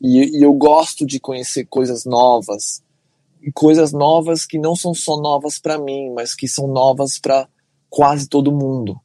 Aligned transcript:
E, 0.00 0.38
e 0.38 0.42
eu 0.42 0.52
gosto 0.52 1.06
de 1.06 1.20
conhecer 1.20 1.66
coisas 1.66 2.04
novas, 2.04 2.82
coisas 3.54 3.92
novas 3.92 4.46
que 4.46 4.58
não 4.58 4.74
são 4.74 4.94
só 4.94 5.16
novas 5.16 5.58
para 5.58 5.78
mim, 5.78 6.12
mas 6.14 6.34
que 6.34 6.48
são 6.48 6.66
novas 6.66 7.18
para 7.18 7.48
quase 7.88 8.28
todo 8.28 8.52
mundo. 8.52 8.98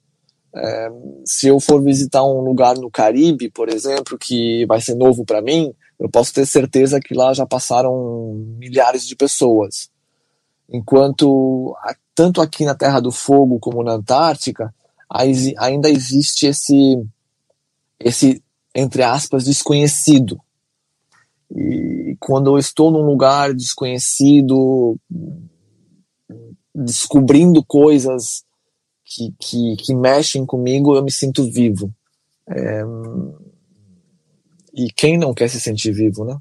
É, 0.56 0.90
se 1.26 1.48
eu 1.48 1.60
for 1.60 1.84
visitar 1.84 2.24
um 2.24 2.42
lugar 2.42 2.76
no 2.78 2.90
Caribe, 2.90 3.52
por 3.52 3.70
exemplo, 3.70 4.18
que 4.18 4.66
vai 4.66 4.82
ser 4.82 4.96
novo 4.96 5.24
para 5.24 5.42
mim, 5.42 5.74
eu 6.00 6.10
posso 6.10 6.34
ter 6.34 6.46
certeza 6.46 7.00
que 7.00 7.14
lá 7.14 7.34
já 7.34 7.46
passaram 7.46 8.34
milhares 8.58 9.06
de 9.06 9.16
pessoas. 9.16 9.90
Enquanto 10.68 11.76
tanto 12.16 12.42
aqui 12.42 12.66
na 12.66 12.76
Terra 12.76 13.00
do 13.00 13.12
Fogo 13.12 13.60
como 13.60 13.84
na 13.84 13.94
Antártica, 13.94 14.74
ainda 15.58 15.90
existe 15.90 16.46
esse, 16.48 17.04
esse 18.00 18.44
entre 18.74 19.04
aspas, 19.04 19.46
desconhecido. 19.46 20.40
E 21.56 22.16
quando 22.20 22.52
eu 22.52 22.58
estou 22.60 22.92
num 22.92 23.06
lugar 23.06 23.54
desconhecido, 23.54 24.98
descobrindo 26.74 27.64
coisas 27.64 28.44
que, 29.04 29.34
que, 29.40 29.76
que 29.78 29.96
mexem 29.96 30.46
comigo, 30.46 30.96
eu 30.96 31.04
me 31.04 31.12
sinto 31.12 31.50
vivo. 31.50 31.92
É, 32.48 32.84
e 34.76 34.92
quem 34.96 35.18
não 35.18 35.34
quer 35.34 35.48
se 35.50 35.60
sentir 35.60 35.92
vivo, 35.92 36.24
né? 36.24 36.38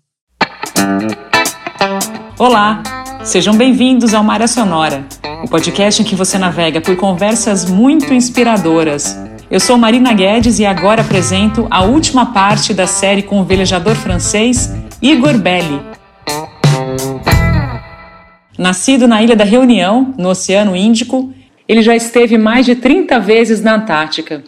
Olá, 2.38 2.83
sejam 3.25 3.57
bem-vindos 3.57 4.13
ao 4.13 4.23
Mária 4.23 4.47
Sonora, 4.47 5.07
o 5.43 5.49
podcast 5.49 6.02
em 6.02 6.05
que 6.05 6.15
você 6.15 6.37
navega 6.37 6.80
por 6.80 6.97
conversas 6.97 7.65
muito 7.65 8.13
inspiradoras. 8.13 9.16
Eu 9.51 9.59
sou 9.59 9.79
Marina 9.79 10.13
Guedes 10.13 10.59
e 10.59 10.66
agora 10.66 11.01
apresento 11.01 11.66
a 11.71 11.83
última 11.83 12.35
parte 12.35 12.75
da 12.75 12.87
série 12.87 13.23
com 13.23 13.41
o 13.41 13.45
velejador 13.45 13.95
francês 13.95 14.71
Igor 15.01 15.38
Belli. 15.38 15.80
Nascido 18.59 19.07
na 19.07 19.23
Ilha 19.23 19.37
da 19.37 19.45
Reunião, 19.45 20.13
no 20.18 20.30
Oceano 20.30 20.74
Índico, 20.74 21.32
ele 21.68 21.82
já 21.82 21.95
esteve 21.95 22.37
mais 22.37 22.66
de 22.66 22.74
30 22.74 23.21
vezes 23.21 23.63
na 23.63 23.76
Antártica. 23.76 24.43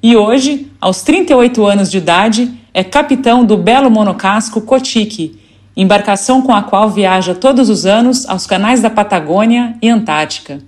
E 0.00 0.14
hoje, 0.14 0.70
aos 0.80 1.02
38 1.02 1.66
anos 1.66 1.90
de 1.90 1.98
idade, 1.98 2.54
é 2.72 2.84
capitão 2.84 3.44
do 3.44 3.56
belo 3.56 3.90
monocasco 3.90 4.60
Cotique, 4.60 5.40
embarcação 5.76 6.40
com 6.40 6.54
a 6.54 6.62
qual 6.62 6.88
viaja 6.88 7.34
todos 7.34 7.68
os 7.68 7.84
anos 7.84 8.28
aos 8.28 8.46
canais 8.46 8.80
da 8.80 8.88
Patagônia 8.88 9.76
e 9.82 9.88
Antártica. 9.88 10.60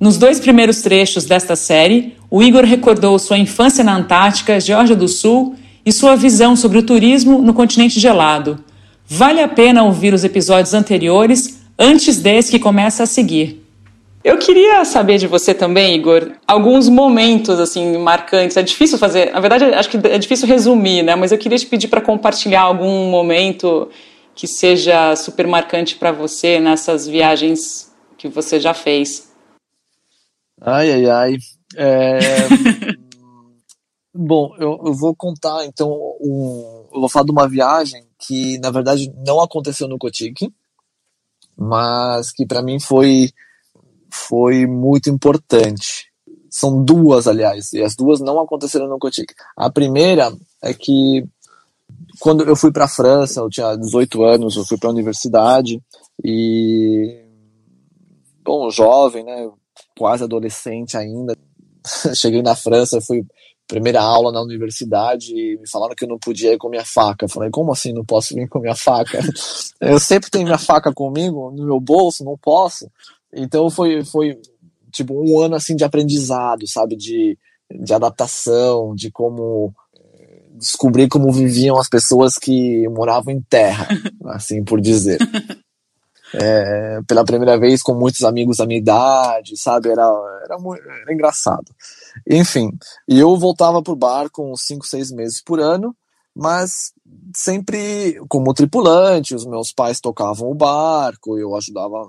Nos 0.00 0.18
dois 0.18 0.40
primeiros 0.40 0.82
trechos 0.82 1.24
desta 1.24 1.54
série, 1.54 2.16
o 2.28 2.42
Igor 2.42 2.64
recordou 2.64 3.16
sua 3.20 3.38
infância 3.38 3.84
na 3.84 3.94
Antártica, 3.94 4.58
Geórgia 4.58 4.96
do 4.96 5.06
Sul 5.06 5.54
e 5.86 5.92
sua 5.92 6.16
visão 6.16 6.56
sobre 6.56 6.78
o 6.78 6.82
turismo 6.82 7.40
no 7.40 7.54
continente 7.54 8.00
gelado. 8.00 8.62
Vale 9.06 9.40
a 9.40 9.46
pena 9.46 9.84
ouvir 9.84 10.12
os 10.12 10.24
episódios 10.24 10.74
anteriores 10.74 11.62
antes 11.78 12.16
desse 12.16 12.50
que 12.50 12.58
começa 12.58 13.04
a 13.04 13.06
seguir. 13.06 13.64
Eu 14.24 14.36
queria 14.38 14.84
saber 14.84 15.18
de 15.18 15.28
você 15.28 15.54
também, 15.54 15.94
Igor, 15.94 16.32
alguns 16.44 16.88
momentos 16.88 17.60
assim 17.60 17.96
marcantes. 17.98 18.56
É 18.56 18.62
difícil 18.64 18.98
fazer, 18.98 19.30
na 19.30 19.38
verdade, 19.38 19.66
acho 19.66 19.88
que 19.88 19.96
é 20.08 20.18
difícil 20.18 20.48
resumir, 20.48 21.04
né? 21.04 21.14
Mas 21.14 21.30
eu 21.30 21.38
queria 21.38 21.56
te 21.56 21.66
pedir 21.66 21.86
para 21.86 22.00
compartilhar 22.00 22.62
algum 22.62 23.08
momento 23.08 23.88
que 24.34 24.48
seja 24.48 25.14
super 25.14 25.46
marcante 25.46 25.94
para 25.94 26.10
você 26.10 26.58
nessas 26.58 27.06
viagens 27.06 27.94
que 28.18 28.26
você 28.26 28.58
já 28.58 28.74
fez. 28.74 29.30
Ai, 30.60 30.90
ai, 30.90 31.08
ai. 31.08 31.36
É... 31.76 32.18
Bom, 34.18 34.54
eu, 34.58 34.80
eu, 34.86 34.94
vou 34.94 35.14
contar 35.14 35.66
então 35.66 35.90
um, 36.20 36.86
eu 36.92 37.00
vou 37.00 37.08
falar 37.08 37.26
de 37.26 37.32
uma 37.32 37.48
viagem 37.48 38.06
que 38.18 38.58
na 38.58 38.70
verdade 38.70 39.12
não 39.26 39.40
aconteceu 39.40 39.86
no 39.86 39.98
Cotique, 39.98 40.52
mas 41.56 42.32
que 42.32 42.46
para 42.46 42.62
mim 42.62 42.80
foi 42.80 43.30
foi 44.10 44.66
muito 44.66 45.10
importante. 45.10 46.10
São 46.48 46.82
duas, 46.82 47.26
aliás, 47.26 47.72
e 47.74 47.82
as 47.82 47.94
duas 47.94 48.20
não 48.20 48.40
aconteceram 48.40 48.88
no 48.88 48.98
Cotique. 48.98 49.34
A 49.54 49.70
primeira 49.70 50.32
é 50.62 50.72
que 50.72 51.28
quando 52.18 52.44
eu 52.44 52.56
fui 52.56 52.72
para 52.72 52.86
a 52.86 52.88
França, 52.88 53.40
eu 53.40 53.50
tinha 53.50 53.76
18 53.76 54.22
anos, 54.22 54.56
eu 54.56 54.64
fui 54.64 54.78
para 54.78 54.88
a 54.88 54.92
universidade 54.92 55.82
e 56.24 57.22
bom, 58.42 58.70
jovem, 58.70 59.24
né, 59.24 59.50
quase 59.98 60.24
adolescente 60.24 60.96
ainda. 60.96 61.36
Cheguei 62.14 62.42
na 62.42 62.56
França, 62.56 63.00
fui 63.00 63.26
primeira 63.66 64.00
aula 64.00 64.30
na 64.30 64.40
universidade 64.40 65.32
e 65.34 65.58
me 65.58 65.68
falaram 65.68 65.94
que 65.94 66.04
eu 66.04 66.08
não 66.08 66.18
podia 66.18 66.52
ir 66.52 66.58
com 66.58 66.68
minha 66.68 66.84
faca. 66.84 67.24
Eu 67.24 67.28
falei, 67.28 67.50
como 67.50 67.72
assim 67.72 67.92
não 67.92 68.04
posso 68.04 68.34
vir 68.34 68.48
com 68.48 68.60
minha 68.60 68.76
faca? 68.76 69.18
Eu 69.80 69.98
sempre 69.98 70.30
tenho 70.30 70.44
minha 70.44 70.58
faca 70.58 70.92
comigo, 70.92 71.50
no 71.50 71.64
meu 71.64 71.80
bolso, 71.80 72.24
não 72.24 72.36
posso. 72.38 72.90
Então 73.32 73.68
foi, 73.68 74.04
foi 74.04 74.38
tipo 74.90 75.14
um 75.14 75.40
ano 75.40 75.56
assim 75.56 75.76
de 75.76 75.84
aprendizado, 75.84 76.66
sabe, 76.66 76.96
de, 76.96 77.36
de 77.70 77.92
adaptação, 77.92 78.94
de 78.94 79.10
como 79.10 79.74
eh, 79.94 80.42
descobrir 80.54 81.08
como 81.08 81.32
viviam 81.32 81.78
as 81.78 81.88
pessoas 81.88 82.38
que 82.38 82.88
moravam 82.88 83.34
em 83.34 83.42
terra, 83.42 83.88
assim 84.26 84.64
por 84.64 84.80
dizer. 84.80 85.18
É, 86.34 87.00
pela 87.06 87.24
primeira 87.24 87.58
vez 87.58 87.82
com 87.82 87.94
muitos 87.94 88.22
amigos 88.22 88.56
da 88.56 88.66
minha 88.66 88.80
idade, 88.80 89.56
sabe? 89.56 89.90
Era, 89.90 90.02
era, 90.44 90.56
era 91.02 91.12
engraçado. 91.12 91.64
Enfim, 92.28 92.70
e 93.08 93.18
eu 93.18 93.36
voltava 93.36 93.82
pro 93.82 93.96
bar 93.96 94.30
com 94.30 94.54
cinco, 94.56 94.86
seis 94.86 95.10
meses 95.10 95.42
por 95.42 95.60
ano, 95.60 95.94
mas 96.34 96.92
sempre 97.34 98.20
como 98.28 98.54
tripulante, 98.54 99.34
os 99.34 99.46
meus 99.46 99.72
pais 99.72 100.00
tocavam 100.00 100.50
o 100.50 100.54
barco, 100.54 101.38
eu 101.38 101.54
ajudava 101.56 102.06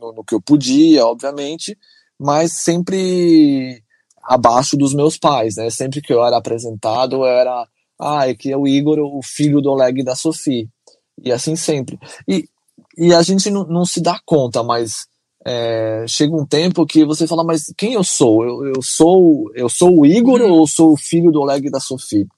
no, 0.00 0.12
no 0.12 0.24
que 0.24 0.34
eu 0.34 0.40
podia, 0.40 1.06
obviamente, 1.06 1.76
mas 2.18 2.52
sempre 2.52 3.82
abaixo 4.22 4.76
dos 4.76 4.94
meus 4.94 5.16
pais, 5.16 5.56
né? 5.56 5.70
Sempre 5.70 6.00
que 6.02 6.12
eu 6.12 6.24
era 6.24 6.36
apresentado, 6.36 7.16
eu 7.16 7.26
era, 7.26 7.66
ah, 7.98 8.24
aqui 8.24 8.52
é 8.52 8.56
o 8.56 8.66
Igor, 8.66 8.98
o 8.98 9.22
filho 9.22 9.60
do 9.60 9.70
Oleg 9.70 10.00
e 10.00 10.04
da 10.04 10.14
Sophie. 10.14 10.68
E 11.22 11.32
assim 11.32 11.56
sempre. 11.56 11.98
E, 12.28 12.44
e 12.96 13.14
a 13.14 13.22
gente 13.22 13.50
não, 13.50 13.64
não 13.64 13.84
se 13.84 14.00
dá 14.00 14.20
conta, 14.24 14.62
mas 14.62 15.06
é, 15.46 16.04
chega 16.06 16.36
um 16.36 16.46
tempo 16.46 16.86
que 16.86 17.04
você 17.04 17.26
fala, 17.26 17.42
mas 17.42 17.72
quem 17.76 17.94
eu 17.94 18.04
sou? 18.04 18.44
Eu, 18.44 18.74
eu 18.74 18.82
sou 18.82 19.50
eu 19.54 19.68
sou 19.68 20.00
o 20.00 20.06
Igor 20.06 20.40
uhum. 20.40 20.52
ou 20.52 20.66
sou 20.66 20.92
o 20.92 20.96
filho 20.96 21.30
do 21.30 21.40
Oleg 21.40 21.66
e 21.66 21.70
da 21.70 21.80
Sophie? 21.80 22.28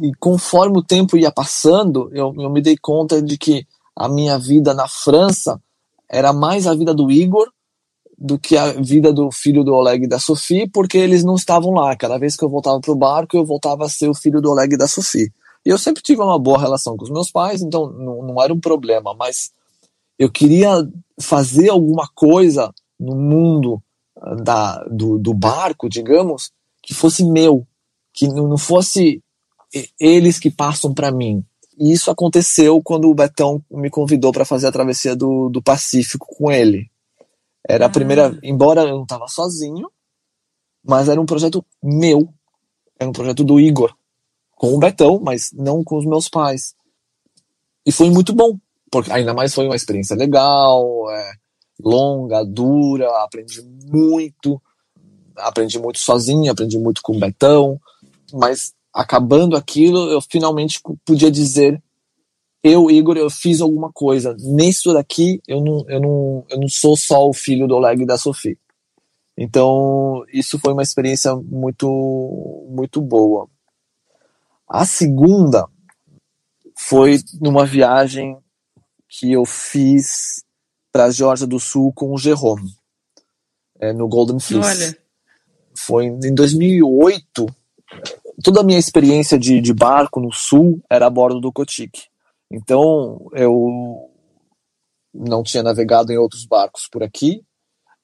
E 0.00 0.12
conforme 0.18 0.78
o 0.78 0.84
tempo 0.84 1.16
ia 1.16 1.32
passando, 1.32 2.10
eu, 2.12 2.32
eu 2.38 2.48
me 2.48 2.62
dei 2.62 2.76
conta 2.76 3.20
de 3.20 3.36
que 3.36 3.66
a 3.94 4.08
minha 4.08 4.38
vida 4.38 4.72
na 4.72 4.88
França 4.88 5.60
era 6.08 6.32
mais 6.32 6.66
a 6.66 6.74
vida 6.74 6.94
do 6.94 7.10
Igor 7.10 7.50
do 8.20 8.38
que 8.38 8.56
a 8.56 8.72
vida 8.72 9.12
do 9.12 9.30
filho 9.32 9.64
do 9.64 9.72
Oleg 9.72 10.04
e 10.04 10.08
da 10.08 10.18
Sophie, 10.18 10.68
porque 10.68 10.98
eles 10.98 11.24
não 11.24 11.36
estavam 11.36 11.72
lá. 11.72 11.96
Cada 11.96 12.18
vez 12.18 12.36
que 12.36 12.44
eu 12.44 12.50
voltava 12.50 12.78
para 12.78 12.92
o 12.92 12.96
barco, 12.96 13.36
eu 13.36 13.46
voltava 13.46 13.86
a 13.86 13.88
ser 13.88 14.08
o 14.08 14.14
filho 14.14 14.42
do 14.42 14.50
Oleg 14.50 14.74
e 14.74 14.76
da 14.76 14.86
Sophie. 14.86 15.32
E 15.64 15.70
eu 15.70 15.78
sempre 15.78 16.02
tive 16.02 16.20
uma 16.20 16.38
boa 16.38 16.58
relação 16.58 16.96
com 16.96 17.04
os 17.04 17.10
meus 17.10 17.30
pais, 17.30 17.62
então 17.62 17.90
não, 17.90 18.22
não 18.22 18.42
era 18.42 18.52
um 18.52 18.60
problema, 18.60 19.14
mas 19.14 19.52
eu 20.20 20.30
queria 20.30 20.86
fazer 21.18 21.70
alguma 21.70 22.06
coisa 22.14 22.70
no 22.98 23.16
mundo 23.16 23.82
ah, 24.20 24.34
da, 24.34 24.84
do, 24.84 25.18
do 25.18 25.32
barco, 25.32 25.88
digamos, 25.88 26.52
que 26.82 26.92
fosse 26.92 27.24
meu, 27.24 27.66
que 28.12 28.28
não 28.28 28.58
fosse 28.58 29.22
eles 29.98 30.38
que 30.38 30.50
passam 30.50 30.92
para 30.92 31.10
mim, 31.10 31.42
e 31.78 31.92
isso 31.92 32.10
aconteceu 32.10 32.82
quando 32.82 33.08
o 33.08 33.14
Betão 33.14 33.64
me 33.70 33.88
convidou 33.88 34.30
para 34.30 34.44
fazer 34.44 34.66
a 34.66 34.72
travessia 34.72 35.16
do, 35.16 35.48
do 35.48 35.62
Pacífico 35.62 36.26
com 36.36 36.50
ele. 36.50 36.90
Era 37.66 37.86
a 37.86 37.88
ah. 37.88 37.90
primeira, 37.90 38.38
embora 38.42 38.82
eu 38.82 38.96
não 38.96 39.04
estava 39.04 39.26
sozinho, 39.26 39.90
mas 40.84 41.08
era 41.08 41.18
um 41.18 41.24
projeto 41.24 41.64
meu, 41.82 42.28
era 42.98 43.08
um 43.08 43.14
projeto 43.14 43.42
do 43.42 43.58
Igor, 43.58 43.96
com 44.50 44.74
o 44.74 44.78
Betão, 44.78 45.18
mas 45.18 45.50
não 45.52 45.82
com 45.82 45.96
os 45.96 46.04
meus 46.04 46.28
pais. 46.28 46.74
E 47.86 47.90
foi 47.90 48.10
muito 48.10 48.34
bom, 48.34 48.58
porque 48.90 49.12
ainda 49.12 49.32
mais 49.32 49.54
foi 49.54 49.66
uma 49.66 49.76
experiência 49.76 50.16
legal, 50.16 51.10
é, 51.10 51.32
longa, 51.82 52.44
dura, 52.44 53.08
aprendi 53.22 53.62
muito, 53.62 54.60
aprendi 55.36 55.78
muito 55.78 55.98
sozinho, 55.98 56.50
aprendi 56.50 56.78
muito 56.78 57.00
com 57.02 57.16
o 57.16 57.20
Betão, 57.20 57.80
mas 58.32 58.72
acabando 58.92 59.56
aquilo, 59.56 60.10
eu 60.10 60.20
finalmente 60.20 60.80
podia 61.04 61.30
dizer 61.30 61.80
eu, 62.62 62.90
Igor, 62.90 63.16
eu 63.16 63.30
fiz 63.30 63.60
alguma 63.60 63.90
coisa. 63.90 64.36
Nisso 64.38 64.92
daqui, 64.92 65.40
eu 65.48 65.62
não, 65.62 65.84
eu 65.88 66.00
não, 66.00 66.44
eu 66.50 66.60
não 66.60 66.68
sou 66.68 66.96
só 66.96 67.26
o 67.26 67.32
filho 67.32 67.66
do 67.66 67.74
Oleg 67.74 68.02
e 68.02 68.06
da 68.06 68.18
Sofia. 68.18 68.56
Então, 69.36 70.22
isso 70.30 70.58
foi 70.58 70.74
uma 70.74 70.82
experiência 70.82 71.34
muito, 71.34 72.66
muito 72.68 73.00
boa. 73.00 73.48
A 74.68 74.84
segunda 74.84 75.66
foi 76.76 77.18
numa 77.40 77.64
viagem 77.64 78.36
que 79.10 79.32
eu 79.32 79.44
fiz 79.44 80.44
para 80.92 81.06
a 81.06 81.10
Geórgia 81.10 81.46
do 81.46 81.58
Sul 81.58 81.92
com 81.92 82.14
o 82.14 82.18
Jerome, 82.18 82.72
é, 83.80 83.92
no 83.92 84.08
Golden 84.08 84.38
Fleece. 84.38 84.84
Olha. 84.84 84.98
Foi 85.74 86.04
em 86.04 86.34
2008, 86.34 87.46
toda 88.44 88.60
a 88.60 88.64
minha 88.64 88.78
experiência 88.78 89.38
de, 89.38 89.60
de 89.60 89.74
barco 89.74 90.20
no 90.20 90.32
sul 90.32 90.80
era 90.88 91.06
a 91.06 91.10
bordo 91.10 91.40
do 91.40 91.52
Cotique. 91.52 92.02
Então 92.50 93.28
eu 93.32 94.10
não 95.12 95.42
tinha 95.42 95.62
navegado 95.62 96.12
em 96.12 96.18
outros 96.18 96.44
barcos 96.44 96.86
por 96.90 97.02
aqui 97.02 97.42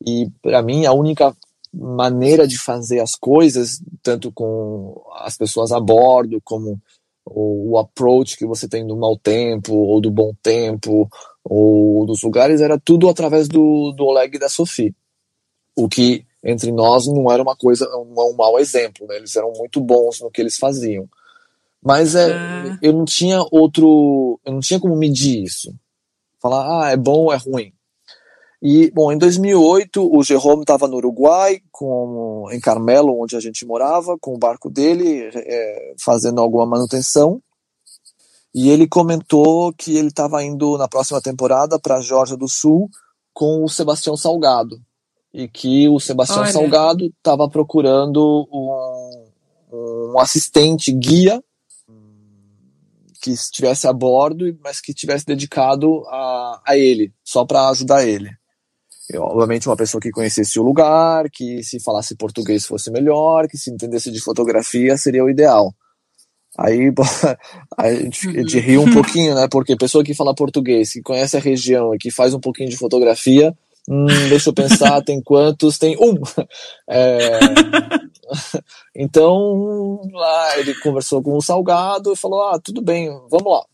e 0.05 0.31
para 0.43 0.63
mim 0.63 0.87
a 0.87 0.93
única 0.93 1.37
maneira 1.73 2.47
de 2.47 2.57
fazer 2.57 3.01
as 3.01 3.15
coisas, 3.15 3.83
tanto 4.03 4.33
com 4.33 5.03
as 5.17 5.37
pessoas 5.37 5.73
a 5.73 5.81
bordo, 5.81 6.41
como 6.43 6.81
o, 7.27 7.73
o 7.73 7.79
approach 7.79 8.37
que 8.37 8.47
você 8.47 8.69
tem 8.69 8.87
do 8.87 8.97
mau 8.97 9.19
tempo 9.19 9.75
ou 9.75 10.01
do 10.01 10.11
bom 10.11 10.33
tempo 10.43 11.09
ou 11.45 12.07
dos 12.07 12.23
lugares, 12.23 12.61
era 12.61 12.79
tudo 12.79 13.09
através 13.09 13.49
do, 13.49 13.93
do 13.93 14.05
Oleg 14.05 14.37
e 14.37 14.39
da 14.39 14.49
Sophie. 14.49 14.95
O 15.77 15.89
que 15.89 16.25
entre 16.43 16.73
nós 16.73 17.07
não 17.07 17.31
era 17.31 17.43
uma 17.43 17.57
coisa, 17.57 17.89
um, 17.97 18.15
um 18.17 18.37
mau 18.37 18.59
exemplo, 18.59 19.07
né? 19.07 19.17
Eles 19.17 19.35
eram 19.37 19.53
muito 19.57 19.81
bons 19.81 20.21
no 20.21 20.31
que 20.31 20.41
eles 20.41 20.57
faziam. 20.57 21.09
Mas 21.83 22.15
é, 22.15 22.33
ah. 22.33 22.79
eu 22.81 22.93
não 22.93 23.05
tinha 23.05 23.45
outro, 23.51 24.41
eu 24.45 24.53
não 24.53 24.61
tinha 24.61 24.81
como 24.81 24.97
medir 24.97 25.43
isso. 25.43 25.75
Falar, 26.41 26.85
ah, 26.85 26.91
é 26.91 26.97
bom 26.97 27.25
ou 27.25 27.33
é 27.33 27.37
ruim. 27.37 27.73
E, 28.63 28.91
bom, 28.91 29.13
em 29.13 29.19
2008, 29.19 30.17
o 30.17 30.23
Jerome 30.23 30.63
estava 30.63 30.89
no 30.89 30.97
Uruguai, 30.97 31.61
com, 31.71 32.47
em 32.51 32.59
Carmelo, 32.59 33.21
onde 33.21 33.37
a 33.37 33.41
gente 33.41 33.67
morava, 33.67 34.17
com 34.19 34.35
o 34.35 34.39
barco 34.39 34.71
dele, 34.71 35.31
é, 35.35 35.95
fazendo 36.03 36.41
alguma 36.41 36.67
manutenção. 36.67 37.41
E 38.55 38.71
ele 38.71 38.89
comentou 38.89 39.73
que 39.75 39.97
ele 39.97 40.09
estava 40.09 40.43
indo 40.43 40.79
na 40.79 40.89
próxima 40.89 41.21
temporada 41.21 41.79
para 41.79 42.01
Georgia 42.01 42.37
do 42.37 42.49
Sul 42.49 42.89
com 43.35 43.63
o 43.63 43.69
Sebastião 43.69 44.17
Salgado, 44.17 44.81
e 45.31 45.47
que 45.47 45.87
o 45.91 46.01
Sebastião 46.01 46.41
Olha. 46.41 46.53
Salgado 46.53 47.05
estava 47.05 47.51
procurando 47.51 48.49
um, 48.51 49.29
um, 49.71 50.19
assistente 50.19 50.91
guia 50.91 51.45
que 53.21 53.31
estivesse 53.31 53.87
a 53.87 53.93
bordo, 53.93 54.47
mas 54.65 54.81
que 54.81 54.95
tivesse 54.95 55.27
dedicado 55.27 56.03
a, 56.09 56.63
a 56.67 56.79
ele, 56.79 57.13
só 57.23 57.45
para 57.45 57.69
ajudar 57.69 58.09
ele. 58.09 58.31
Obviamente 59.15 59.69
uma 59.69 59.77
pessoa 59.77 60.01
que 60.01 60.11
conhecesse 60.11 60.59
o 60.59 60.63
lugar, 60.63 61.31
que 61.31 61.63
se 61.63 61.79
falasse 61.81 62.17
português 62.17 62.67
fosse 62.67 62.91
melhor, 62.91 63.47
que 63.47 63.57
se 63.57 63.71
entendesse 63.71 64.11
de 64.11 64.21
fotografia 64.21 64.97
seria 64.97 65.25
o 65.25 65.31
ideal. 65.31 65.73
Aí 66.59 66.93
a 67.77 67.95
gente, 67.95 68.29
a 68.29 68.33
gente 68.33 68.59
riu 68.59 68.83
um 68.83 68.93
pouquinho, 68.93 69.35
né? 69.35 69.47
Porque 69.49 69.77
pessoa 69.77 70.03
que 70.03 70.15
fala 70.15 70.35
português, 70.35 70.93
que 70.93 71.03
conhece 71.03 71.37
a 71.37 71.41
região 71.41 71.95
e 71.95 71.99
que 71.99 72.11
faz 72.11 72.35
um 72.35 72.41
pouquinho 72.41 72.69
de 72.69 72.77
fotografia, 72.77 73.55
Hum, 73.89 74.07
deixa 74.29 74.51
eu 74.51 74.53
pensar, 74.53 75.01
tem 75.03 75.23
quantos? 75.23 75.79
Tem 75.79 75.97
um. 75.97 76.15
É, 76.89 77.39
então, 78.95 80.01
lá 80.13 80.59
ele 80.59 80.75
conversou 80.81 81.23
com 81.23 81.37
o 81.37 81.43
Salgado 81.43 82.13
e 82.13 82.17
falou: 82.17 82.43
Ah, 82.49 82.59
tudo 82.59 82.83
bem, 82.83 83.09
vamos 83.31 83.53
lá. 83.53 83.65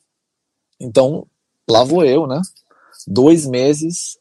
Então, 0.80 1.26
lá 1.68 1.84
vou 1.84 2.04
eu, 2.04 2.26
né? 2.26 2.40
Dois 3.06 3.46
meses 3.46 4.18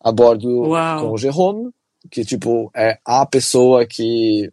a 0.00 0.12
bordo 0.12 0.68
Uau. 0.68 1.00
com 1.00 1.12
o 1.12 1.18
Jerome, 1.18 1.70
que, 2.10 2.24
tipo, 2.24 2.70
é 2.74 2.98
a 3.04 3.26
pessoa 3.26 3.86
que, 3.86 4.52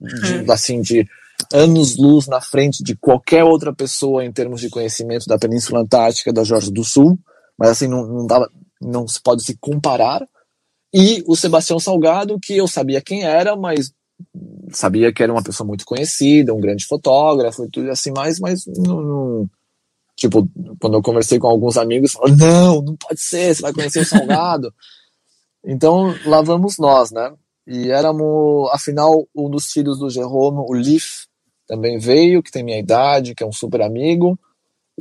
de, 0.00 0.36
hum. 0.36 0.52
assim, 0.52 0.80
de 0.80 1.06
anos-luz 1.52 2.26
na 2.26 2.40
frente 2.40 2.82
de 2.82 2.96
qualquer 2.96 3.44
outra 3.44 3.72
pessoa 3.72 4.24
em 4.24 4.32
termos 4.32 4.60
de 4.60 4.70
conhecimento 4.70 5.26
da 5.26 5.38
Península 5.38 5.80
Antártica, 5.80 6.32
da 6.32 6.44
Georgia 6.44 6.70
do 6.70 6.84
Sul, 6.84 7.18
mas 7.58 7.70
assim, 7.70 7.88
não, 7.88 8.06
não 8.06 8.26
dava, 8.26 8.48
não 8.80 9.06
se 9.06 9.20
pode 9.20 9.44
se 9.44 9.56
comparar. 9.60 10.26
E 10.94 11.22
o 11.26 11.36
Sebastião 11.36 11.78
Salgado, 11.78 12.38
que 12.40 12.56
eu 12.56 12.68
sabia 12.68 13.00
quem 13.00 13.24
era, 13.24 13.56
mas 13.56 13.92
sabia 14.70 15.12
que 15.12 15.22
era 15.22 15.32
uma 15.32 15.42
pessoa 15.42 15.66
muito 15.66 15.84
conhecida, 15.84 16.54
um 16.54 16.60
grande 16.60 16.86
fotógrafo 16.86 17.64
e 17.64 17.70
tudo 17.70 17.90
assim 17.90 18.10
mais, 18.10 18.38
mas 18.38 18.66
não, 18.66 19.00
não, 19.00 19.50
tipo, 20.22 20.48
quando 20.80 20.94
eu 20.94 21.02
conversei 21.02 21.38
com 21.38 21.48
alguns 21.48 21.76
amigos, 21.76 22.12
falaram, 22.12 22.36
não, 22.36 22.82
não 22.82 22.96
pode 22.96 23.20
ser, 23.20 23.54
você 23.54 23.62
vai 23.62 23.72
conhecer 23.72 24.00
o 24.00 24.04
Salgado. 24.04 24.72
então, 25.66 26.14
lá 26.24 26.40
vamos 26.42 26.78
nós, 26.78 27.10
né? 27.10 27.32
E 27.66 27.90
éramos, 27.90 28.70
afinal, 28.72 29.28
um 29.34 29.50
dos 29.50 29.72
filhos 29.72 29.98
do 29.98 30.10
Jerome, 30.10 30.58
o 30.58 30.72
Leaf, 30.72 31.26
também 31.66 31.98
veio, 31.98 32.42
que 32.42 32.50
tem 32.50 32.64
minha 32.64 32.78
idade, 32.78 33.34
que 33.34 33.42
é 33.42 33.46
um 33.46 33.52
super 33.52 33.82
amigo. 33.82 34.38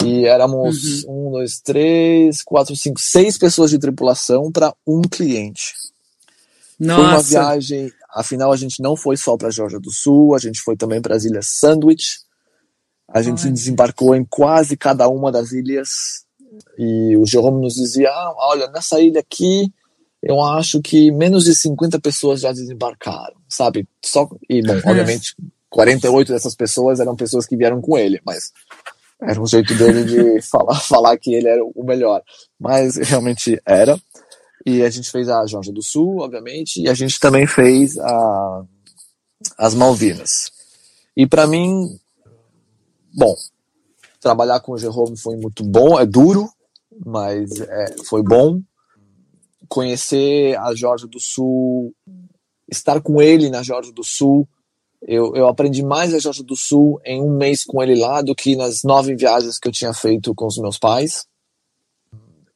E 0.03 0.25
éramos 0.25 1.03
uhum. 1.03 1.27
um, 1.27 1.31
dois, 1.31 1.59
três, 1.59 2.41
quatro, 2.41 2.75
cinco, 2.75 2.99
seis 2.99 3.37
pessoas 3.37 3.71
de 3.71 3.77
tripulação 3.77 4.51
para 4.51 4.73
um 4.87 5.01
cliente. 5.01 5.73
Nossa. 6.79 7.01
Foi 7.01 7.11
uma 7.11 7.21
viagem. 7.21 7.91
Afinal, 8.09 8.51
a 8.51 8.57
gente 8.57 8.81
não 8.81 8.95
foi 8.95 9.17
só 9.17 9.37
para 9.37 9.51
Georgia 9.51 9.79
do 9.79 9.91
Sul, 9.91 10.33
a 10.33 10.39
gente 10.39 10.61
foi 10.61 10.75
também 10.75 11.01
para 11.01 11.15
as 11.15 11.25
Ilhas 11.25 11.47
Sandwich. 11.59 12.21
A 13.13 13.21
gente 13.21 13.45
Ai. 13.45 13.51
desembarcou 13.51 14.15
em 14.15 14.25
quase 14.25 14.77
cada 14.77 15.07
uma 15.09 15.31
das 15.31 15.51
ilhas. 15.51 16.25
E 16.77 17.15
o 17.17 17.25
Jerome 17.25 17.61
nos 17.61 17.75
dizia: 17.75 18.09
ah, 18.09 18.33
olha, 18.37 18.67
nessa 18.67 18.99
ilha 18.99 19.19
aqui, 19.19 19.71
eu 20.21 20.41
acho 20.41 20.81
que 20.81 21.11
menos 21.11 21.45
de 21.45 21.55
50 21.55 21.99
pessoas 21.99 22.41
já 22.41 22.51
desembarcaram, 22.51 23.35
sabe? 23.49 23.87
Só, 24.03 24.29
e, 24.49 24.61
bom, 24.61 24.73
obviamente, 24.85 25.35
48 25.69 26.31
dessas 26.31 26.55
pessoas 26.55 26.99
eram 26.99 27.15
pessoas 27.15 27.45
que 27.45 27.57
vieram 27.57 27.81
com 27.81 27.97
ele, 27.97 28.21
mas 28.25 28.51
era 29.21 29.41
um 29.41 29.47
jeito 29.47 29.73
dele 29.75 30.03
de 30.03 30.41
falar, 30.47 30.79
falar 30.79 31.17
que 31.17 31.33
ele 31.33 31.47
era 31.47 31.63
o 31.63 31.83
melhor. 31.83 32.21
Mas 32.59 32.97
realmente 32.97 33.59
era. 33.65 33.99
E 34.65 34.83
a 34.83 34.89
gente 34.89 35.09
fez 35.09 35.27
a 35.27 35.45
Georgia 35.45 35.73
do 35.73 35.81
Sul, 35.81 36.19
obviamente, 36.19 36.81
e 36.81 36.89
a 36.89 36.93
gente 36.93 37.19
também 37.19 37.47
fez 37.47 37.97
a, 37.97 38.63
as 39.57 39.73
Malvinas. 39.73 40.51
E 41.17 41.25
para 41.25 41.47
mim, 41.47 41.99
bom, 43.13 43.35
trabalhar 44.19 44.59
com 44.59 44.73
o 44.73 44.77
Jerome 44.77 45.17
foi 45.17 45.35
muito 45.35 45.63
bom, 45.63 45.99
é 45.99 46.05
duro, 46.05 46.49
mas 47.05 47.59
é, 47.59 47.95
foi 48.05 48.23
bom. 48.23 48.61
Conhecer 49.67 50.57
a 50.59 50.73
Georgia 50.75 51.07
do 51.07 51.19
Sul, 51.19 51.93
estar 52.69 53.01
com 53.01 53.21
ele 53.21 53.49
na 53.49 53.63
Georgia 53.63 53.93
do 53.93 54.03
Sul, 54.03 54.47
eu, 55.01 55.35
eu 55.35 55.47
aprendi 55.47 55.83
mais 55.83 56.13
a 56.13 56.19
Georgia 56.19 56.43
do 56.43 56.55
Sul 56.55 57.01
em 57.03 57.21
um 57.21 57.35
mês 57.35 57.63
com 57.63 57.81
ele 57.81 57.99
lá 57.99 58.21
do 58.21 58.35
que 58.35 58.55
nas 58.55 58.83
nove 58.83 59.15
viagens 59.15 59.57
que 59.57 59.67
eu 59.67 59.71
tinha 59.71 59.93
feito 59.93 60.35
com 60.35 60.45
os 60.45 60.57
meus 60.57 60.77
pais. 60.77 61.25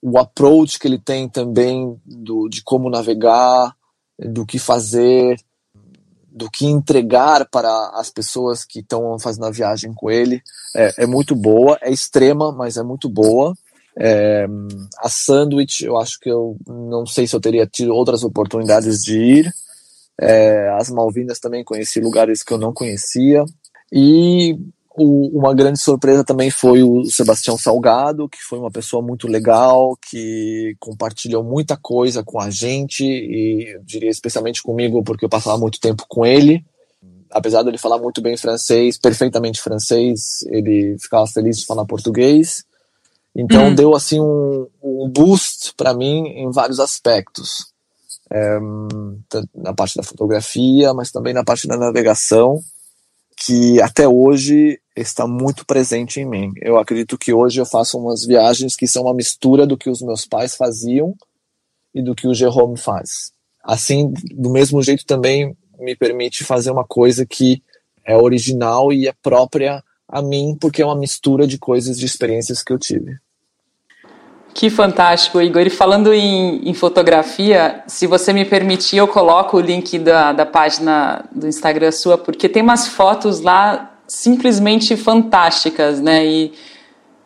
O 0.01 0.19
approach 0.19 0.77
que 0.77 0.87
ele 0.87 0.99
tem 0.99 1.27
também 1.27 1.99
do, 2.05 2.47
de 2.47 2.61
como 2.61 2.89
navegar, 2.89 3.75
do 4.19 4.45
que 4.45 4.59
fazer, 4.59 5.37
do 6.35 6.51
que 6.51 6.65
entregar 6.65 7.47
para 7.49 7.91
as 7.93 8.09
pessoas 8.09 8.65
que 8.65 8.79
estão 8.79 9.17
fazendo 9.17 9.45
a 9.45 9.51
viagem 9.51 9.93
com 9.93 10.11
ele 10.11 10.43
é, 10.75 11.03
é, 11.03 11.05
muito 11.05 11.33
boa, 11.33 11.79
é 11.81 11.89
extrema, 11.89 12.51
mas 12.51 12.75
é 12.75 12.83
muito 12.83 13.07
boa. 13.07 13.55
É, 13.97 14.45
a 14.99 15.07
Sandwich, 15.07 15.85
eu 15.85 15.97
acho 15.97 16.19
que 16.19 16.29
eu 16.29 16.57
não 16.67 17.05
sei 17.05 17.25
se 17.25 17.33
eu 17.33 17.39
teria 17.39 17.65
tido 17.65 17.95
outras 17.95 18.21
oportunidades 18.25 19.01
de 19.01 19.17
ir. 19.17 19.53
É, 20.19 20.69
as 20.77 20.89
Malvinas 20.89 21.39
também 21.39 21.63
conheci 21.63 22.01
lugares 22.01 22.43
que 22.43 22.53
eu 22.53 22.57
não 22.57 22.73
conhecia. 22.73 23.45
E 23.89 24.59
o, 24.97 25.37
uma 25.37 25.53
grande 25.53 25.79
surpresa 25.79 26.23
também 26.23 26.49
foi 26.49 26.81
o 26.81 27.05
Sebastião 27.05 27.57
Salgado, 27.57 28.29
que 28.29 28.37
foi 28.41 28.57
uma 28.59 28.71
pessoa 28.71 29.01
muito 29.01 29.27
legal, 29.27 29.97
que 30.09 30.75
compartilhou 30.79 31.43
muita 31.43 31.75
coisa 31.75 32.23
com 32.23 32.39
a 32.39 32.49
gente, 32.49 33.03
e 33.03 33.75
eu 33.75 33.83
diria 33.83 34.09
especialmente 34.09 34.63
comigo, 34.63 35.03
porque 35.03 35.25
eu 35.25 35.29
passava 35.29 35.57
muito 35.57 35.79
tempo 35.79 36.05
com 36.07 36.25
ele. 36.25 36.63
Apesar 37.29 37.63
de 37.63 37.69
ele 37.69 37.77
falar 37.77 37.97
muito 37.97 38.21
bem 38.21 38.37
francês, 38.37 38.97
perfeitamente 38.97 39.61
francês, 39.61 40.41
ele 40.47 40.97
ficava 40.99 41.27
feliz 41.27 41.57
de 41.57 41.65
falar 41.65 41.85
português. 41.85 42.63
Então 43.35 43.65
uhum. 43.65 43.75
deu 43.75 43.93
assim 43.93 44.21
um, 44.21 44.67
um 44.81 45.09
boost 45.09 45.73
para 45.75 45.93
mim 45.93 46.27
em 46.27 46.49
vários 46.51 46.79
aspectos 46.79 47.65
é, 48.31 48.57
na 49.53 49.73
parte 49.73 49.97
da 49.97 50.03
fotografia, 50.03 50.93
mas 50.93 51.11
também 51.11 51.33
na 51.33 51.43
parte 51.43 51.67
da 51.67 51.75
navegação, 51.75 52.61
que 53.37 53.81
até 53.81 54.07
hoje 54.07 54.79
está 54.95 55.27
muito 55.27 55.65
presente 55.65 56.19
em 56.19 56.25
mim. 56.25 56.51
Eu 56.61 56.77
acredito 56.77 57.17
que 57.17 57.33
hoje 57.33 57.59
eu 57.59 57.65
faço 57.65 57.97
umas 57.97 58.25
viagens 58.25 58.75
que 58.75 58.87
são 58.87 59.03
uma 59.03 59.13
mistura 59.13 59.67
do 59.67 59.77
que 59.77 59.89
os 59.89 60.01
meus 60.01 60.25
pais 60.25 60.55
faziam 60.55 61.15
e 61.93 62.01
do 62.01 62.15
que 62.15 62.27
o 62.27 62.33
Jerome 62.33 62.77
faz. 62.77 63.31
Assim, 63.63 64.13
do 64.33 64.49
mesmo 64.49 64.81
jeito 64.81 65.05
também 65.05 65.55
me 65.79 65.95
permite 65.95 66.43
fazer 66.43 66.71
uma 66.71 66.85
coisa 66.85 67.25
que 67.25 67.61
é 68.05 68.15
original 68.15 68.93
e 68.93 69.07
é 69.07 69.13
própria 69.21 69.83
a 70.07 70.21
mim, 70.21 70.55
porque 70.59 70.81
é 70.81 70.85
uma 70.85 70.95
mistura 70.95 71.47
de 71.47 71.57
coisas, 71.57 71.97
de 71.97 72.05
experiências 72.05 72.63
que 72.63 72.71
eu 72.71 72.77
tive. 72.77 73.17
Que 74.53 74.69
fantástico, 74.69 75.41
Igor. 75.41 75.63
E 75.63 75.69
falando 75.69 76.13
em, 76.13 76.69
em, 76.69 76.73
fotografia, 76.73 77.83
se 77.87 78.07
você 78.07 78.31
me 78.31 78.45
permitir, 78.45 78.97
eu 78.97 79.07
coloco 79.07 79.57
o 79.57 79.59
link 79.59 79.99
da, 79.99 80.31
da 80.31 80.45
página 80.45 81.25
do 81.29 81.45
Instagram 81.45 81.91
sua, 81.91 82.17
porque 82.17 82.47
tem 82.47 82.63
umas 82.63 82.87
fotos 82.87 83.41
lá 83.41 83.94
simplesmente 84.07 84.95
fantásticas, 84.95 86.01
né? 86.01 86.25
E, 86.25 86.53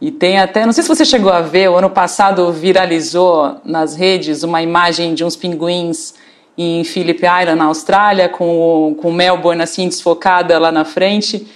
e 0.01 0.11
tem 0.11 0.39
até, 0.39 0.65
não 0.65 0.71
sei 0.71 0.83
se 0.83 0.89
você 0.89 1.03
chegou 1.03 1.31
a 1.31 1.41
ver, 1.41 1.69
o 1.69 1.75
ano 1.75 1.89
passado 1.89 2.51
viralizou 2.51 3.57
nas 3.65 3.95
redes 3.95 4.43
uma 4.43 4.61
imagem 4.61 5.13
de 5.13 5.25
uns 5.25 5.35
pinguins 5.35 6.13
em 6.57 6.83
Phillip 6.83 7.19
Island, 7.19 7.55
na 7.55 7.65
Austrália, 7.65 8.27
com, 8.29 8.95
com 9.01 9.11
Melbourne 9.11 9.61
assim 9.61 9.87
desfocada 9.87 10.57
lá 10.59 10.71
na 10.71 10.83
frente. 10.83 11.47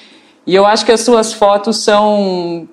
E 0.46 0.56
eu 0.56 0.66
acho 0.66 0.86
que 0.86 0.92
as 0.92 1.02
suas 1.02 1.34
fotos 1.34 1.84
são 1.84 2.68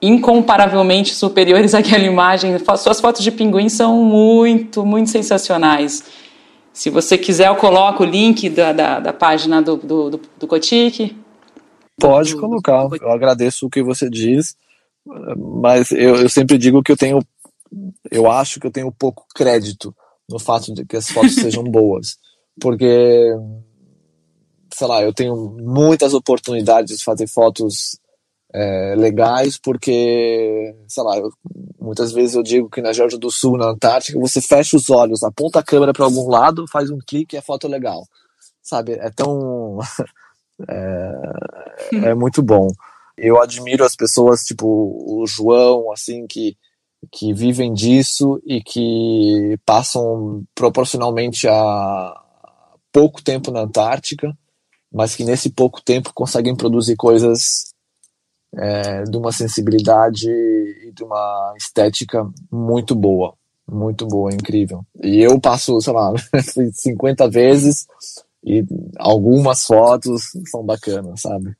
incomparavelmente 0.00 1.14
superiores 1.14 1.72
àquela 1.74 2.04
imagem. 2.04 2.56
Suas 2.76 3.00
fotos 3.00 3.22
de 3.22 3.30
pinguim 3.30 3.68
são 3.68 4.04
muito, 4.04 4.84
muito 4.84 5.10
sensacionais. 5.10 6.04
Se 6.72 6.88
você 6.88 7.18
quiser, 7.18 7.48
eu 7.48 7.56
coloco 7.56 8.02
o 8.02 8.06
link 8.06 8.48
da, 8.48 8.72
da, 8.72 8.98
da 8.98 9.12
página 9.12 9.60
do, 9.60 9.76
do, 9.76 10.10
do, 10.10 10.20
do 10.38 10.46
Cotique. 10.46 11.14
Pode 11.98 12.36
colocar. 12.36 12.88
Eu 13.00 13.10
agradeço 13.10 13.66
o 13.66 13.70
que 13.70 13.82
você 13.82 14.08
diz, 14.08 14.56
mas 15.36 15.90
eu, 15.92 16.16
eu 16.16 16.28
sempre 16.28 16.58
digo 16.58 16.82
que 16.82 16.92
eu 16.92 16.96
tenho, 16.96 17.20
eu 18.10 18.30
acho 18.30 18.58
que 18.58 18.66
eu 18.66 18.70
tenho 18.70 18.92
pouco 18.92 19.24
crédito 19.34 19.94
no 20.28 20.38
fato 20.38 20.72
de 20.74 20.84
que 20.84 20.96
as 20.96 21.08
fotos 21.08 21.34
sejam 21.34 21.64
boas, 21.70 22.18
porque 22.60 23.34
sei 24.74 24.86
lá, 24.86 25.02
eu 25.02 25.12
tenho 25.12 25.56
muitas 25.60 26.14
oportunidades 26.14 26.98
de 26.98 27.04
fazer 27.04 27.26
fotos 27.26 27.98
é, 28.52 28.94
legais, 28.96 29.58
porque, 29.58 30.74
sei 30.88 31.02
lá, 31.02 31.18
eu, 31.18 31.30
muitas 31.80 32.12
vezes 32.12 32.34
eu 32.34 32.42
digo 32.42 32.68
que 32.68 32.82
na 32.82 32.92
Geórgia 32.92 33.18
do 33.18 33.30
Sul, 33.30 33.56
na 33.56 33.70
Antártica, 33.70 34.18
você 34.18 34.40
fecha 34.40 34.76
os 34.76 34.90
olhos, 34.90 35.22
aponta 35.22 35.58
a 35.58 35.62
câmera 35.62 35.92
para 35.92 36.04
algum 36.04 36.28
lado, 36.28 36.66
faz 36.66 36.90
um 36.90 36.98
clique 36.98 37.36
e 37.36 37.38
a 37.38 37.42
foto 37.42 37.66
é 37.66 37.70
legal. 37.70 38.06
Sabe? 38.62 38.92
É 38.92 39.10
tão. 39.10 39.78
é, 40.68 42.08
é 42.10 42.14
muito 42.14 42.42
bom. 42.42 42.68
Eu 43.16 43.40
admiro 43.40 43.84
as 43.84 43.94
pessoas, 43.94 44.42
tipo 44.42 44.66
o 44.66 45.26
João, 45.26 45.92
assim, 45.92 46.26
que, 46.26 46.56
que 47.10 47.32
vivem 47.32 47.72
disso 47.72 48.40
e 48.46 48.62
que 48.62 49.58
passam 49.64 50.44
proporcionalmente 50.54 51.46
a 51.46 52.22
pouco 52.90 53.22
tempo 53.22 53.50
na 53.50 53.60
Antártica, 53.60 54.36
mas 54.92 55.16
que 55.16 55.24
nesse 55.24 55.50
pouco 55.50 55.82
tempo 55.82 56.12
conseguem 56.14 56.54
produzir 56.54 56.96
coisas 56.96 57.72
é, 58.54 59.04
de 59.04 59.16
uma 59.16 59.32
sensibilidade 59.32 60.28
e 60.28 60.92
de 60.92 61.02
uma 61.02 61.54
estética 61.56 62.28
muito 62.50 62.94
boa, 62.94 63.34
muito 63.66 64.06
boa, 64.06 64.32
incrível. 64.32 64.84
E 65.02 65.20
eu 65.20 65.40
passo, 65.40 65.80
sei 65.80 65.92
lá, 65.92 66.12
50 66.74 67.28
vezes 67.30 67.86
e 68.44 68.64
algumas 68.98 69.64
fotos 69.64 70.22
são 70.50 70.64
bacanas, 70.64 71.20
sabe? 71.20 71.54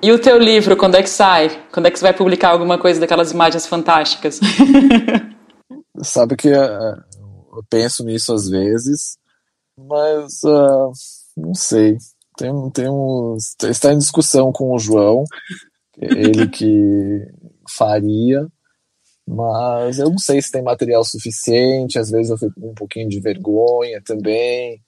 E 0.00 0.12
o 0.12 0.18
teu 0.18 0.38
livro, 0.38 0.76
quando 0.76 0.94
é 0.94 1.02
que 1.02 1.10
sai? 1.10 1.66
Quando 1.72 1.86
é 1.86 1.90
que 1.90 1.98
você 1.98 2.04
vai 2.04 2.14
publicar 2.14 2.50
alguma 2.50 2.78
coisa 2.78 3.00
daquelas 3.00 3.32
imagens 3.32 3.66
fantásticas? 3.66 4.38
sabe 6.02 6.36
que 6.36 6.48
uh, 6.48 7.04
eu 7.52 7.64
penso 7.68 8.04
nisso 8.04 8.32
às 8.32 8.48
vezes, 8.48 9.18
mas 9.76 10.42
uh, 10.44 10.92
não 11.36 11.54
sei. 11.54 11.96
Tem, 12.36 12.52
tem 12.70 12.88
uns, 12.88 13.56
está 13.64 13.92
em 13.92 13.98
discussão 13.98 14.52
com 14.52 14.72
o 14.72 14.78
João 14.78 15.24
ele 16.00 16.46
que 16.48 17.26
faria, 17.68 18.46
mas 19.26 19.98
eu 19.98 20.08
não 20.08 20.18
sei 20.18 20.40
se 20.40 20.50
tem 20.50 20.62
material 20.62 21.04
suficiente, 21.04 21.98
às 21.98 22.10
vezes 22.10 22.30
eu 22.30 22.38
fico 22.38 22.60
com 22.60 22.70
um 22.70 22.74
pouquinho 22.74 23.08
de 23.08 23.20
vergonha 23.20 24.00
também, 24.04 24.80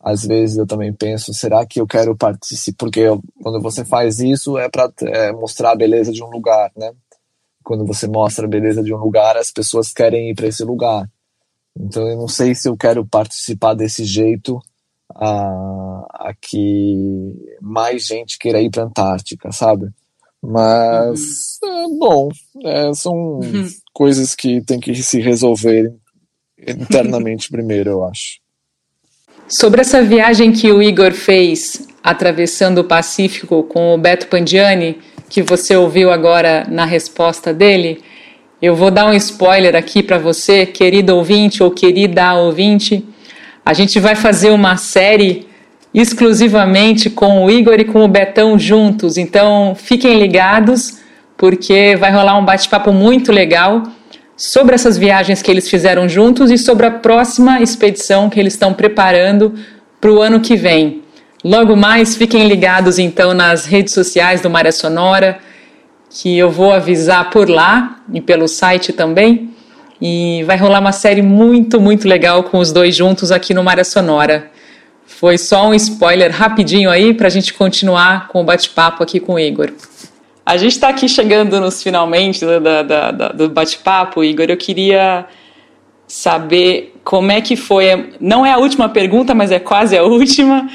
às 0.00 0.24
vezes 0.24 0.56
eu 0.56 0.66
também 0.66 0.92
penso, 0.92 1.34
será 1.34 1.66
que 1.66 1.80
eu 1.80 1.86
quero 1.86 2.16
participar, 2.16 2.76
porque 2.78 3.00
eu, 3.00 3.20
quando 3.42 3.60
você 3.60 3.84
faz 3.84 4.20
isso 4.20 4.56
é 4.56 4.68
para 4.68 4.90
é, 5.02 5.32
mostrar 5.32 5.72
a 5.72 5.76
beleza 5.76 6.12
de 6.12 6.22
um 6.22 6.30
lugar, 6.30 6.70
né? 6.76 6.92
Quando 7.64 7.84
você 7.84 8.06
mostra 8.06 8.46
a 8.46 8.48
beleza 8.48 8.82
de 8.82 8.94
um 8.94 8.98
lugar, 8.98 9.36
as 9.36 9.50
pessoas 9.50 9.92
querem 9.92 10.30
ir 10.30 10.34
para 10.34 10.46
esse 10.46 10.64
lugar. 10.64 11.08
Então 11.76 12.08
eu 12.08 12.16
não 12.16 12.28
sei 12.28 12.54
se 12.54 12.68
eu 12.68 12.76
quero 12.76 13.04
participar 13.04 13.74
desse 13.74 14.04
jeito 14.04 14.60
a, 15.14 16.06
a 16.28 16.34
que 16.40 17.34
mais 17.60 18.06
gente 18.06 18.38
queira 18.38 18.60
ir 18.60 18.70
para 18.70 18.84
Antártica, 18.84 19.50
sabe? 19.52 19.90
Mas, 20.40 21.58
uhum. 21.62 21.68
é, 21.70 21.98
bom, 21.98 22.28
é, 22.64 22.94
são 22.94 23.14
uhum. 23.14 23.68
coisas 23.92 24.34
que 24.34 24.60
tem 24.62 24.78
que 24.78 24.94
se 24.94 25.20
resolver 25.20 25.92
internamente 26.56 27.50
primeiro, 27.50 27.90
eu 27.90 28.04
acho. 28.04 28.38
Sobre 29.48 29.80
essa 29.80 30.02
viagem 30.02 30.52
que 30.52 30.70
o 30.70 30.82
Igor 30.82 31.12
fez 31.12 31.88
atravessando 32.04 32.78
o 32.78 32.84
Pacífico 32.84 33.62
com 33.62 33.94
o 33.94 33.98
Beto 33.98 34.26
Pandiani, 34.26 34.98
que 35.26 35.40
você 35.40 35.74
ouviu 35.74 36.10
agora 36.10 36.66
na 36.68 36.84
resposta 36.84 37.54
dele, 37.54 38.02
eu 38.60 38.76
vou 38.76 38.90
dar 38.90 39.06
um 39.06 39.14
spoiler 39.14 39.74
aqui 39.74 40.02
para 40.02 40.18
você, 40.18 40.66
querido 40.66 41.16
ouvinte 41.16 41.62
ou 41.62 41.70
querida 41.70 42.34
ouvinte. 42.34 43.02
A 43.64 43.72
gente 43.72 43.98
vai 43.98 44.14
fazer 44.14 44.50
uma 44.50 44.76
série 44.76 45.46
exclusivamente 45.94 47.08
com 47.08 47.46
o 47.46 47.50
Igor 47.50 47.80
e 47.80 47.84
com 47.84 48.04
o 48.04 48.08
Betão 48.08 48.58
juntos. 48.58 49.16
Então 49.16 49.74
fiquem 49.74 50.18
ligados, 50.18 50.98
porque 51.38 51.96
vai 51.96 52.12
rolar 52.12 52.38
um 52.38 52.44
bate-papo 52.44 52.92
muito 52.92 53.32
legal 53.32 53.82
sobre 54.38 54.76
essas 54.76 54.96
viagens 54.96 55.42
que 55.42 55.50
eles 55.50 55.68
fizeram 55.68 56.08
juntos 56.08 56.48
e 56.52 56.56
sobre 56.56 56.86
a 56.86 56.92
próxima 56.92 57.60
expedição 57.60 58.30
que 58.30 58.38
eles 58.38 58.52
estão 58.52 58.72
preparando 58.72 59.52
para 60.00 60.12
o 60.12 60.22
ano 60.22 60.38
que 60.40 60.54
vem. 60.54 61.02
Logo 61.44 61.76
mais, 61.76 62.16
fiquem 62.16 62.46
ligados 62.46 63.00
então 63.00 63.34
nas 63.34 63.66
redes 63.66 63.92
sociais 63.92 64.40
do 64.40 64.48
Maré 64.48 64.70
Sonora, 64.70 65.40
que 66.08 66.38
eu 66.38 66.50
vou 66.50 66.72
avisar 66.72 67.30
por 67.30 67.50
lá 67.50 68.00
e 68.12 68.20
pelo 68.20 68.46
site 68.46 68.92
também. 68.92 69.50
E 70.00 70.44
vai 70.46 70.56
rolar 70.56 70.78
uma 70.78 70.92
série 70.92 71.20
muito, 71.20 71.80
muito 71.80 72.06
legal 72.06 72.44
com 72.44 72.58
os 72.58 72.70
dois 72.70 72.94
juntos 72.94 73.32
aqui 73.32 73.52
no 73.52 73.64
Maré 73.64 73.82
Sonora. 73.82 74.52
Foi 75.04 75.36
só 75.36 75.66
um 75.66 75.74
spoiler 75.74 76.30
rapidinho 76.30 76.90
aí 76.90 77.12
para 77.12 77.26
a 77.26 77.30
gente 77.30 77.52
continuar 77.52 78.28
com 78.28 78.40
o 78.40 78.44
bate-papo 78.44 79.02
aqui 79.02 79.18
com 79.18 79.34
o 79.34 79.38
Igor. 79.38 79.72
A 80.48 80.56
gente 80.56 80.72
está 80.72 80.88
aqui 80.88 81.06
chegando 81.06 81.60
nos 81.60 81.82
finalmente 81.82 82.40
do, 82.40 82.58
do, 82.58 83.32
do 83.34 83.48
bate-papo, 83.50 84.24
Igor. 84.24 84.46
Eu 84.48 84.56
queria 84.56 85.26
saber 86.06 86.94
como 87.04 87.30
é 87.30 87.42
que 87.42 87.54
foi. 87.54 88.14
Não 88.18 88.46
é 88.46 88.52
a 88.52 88.56
última 88.56 88.88
pergunta, 88.88 89.34
mas 89.34 89.52
é 89.52 89.58
quase 89.58 89.94
a 89.94 90.02
última. 90.02 90.66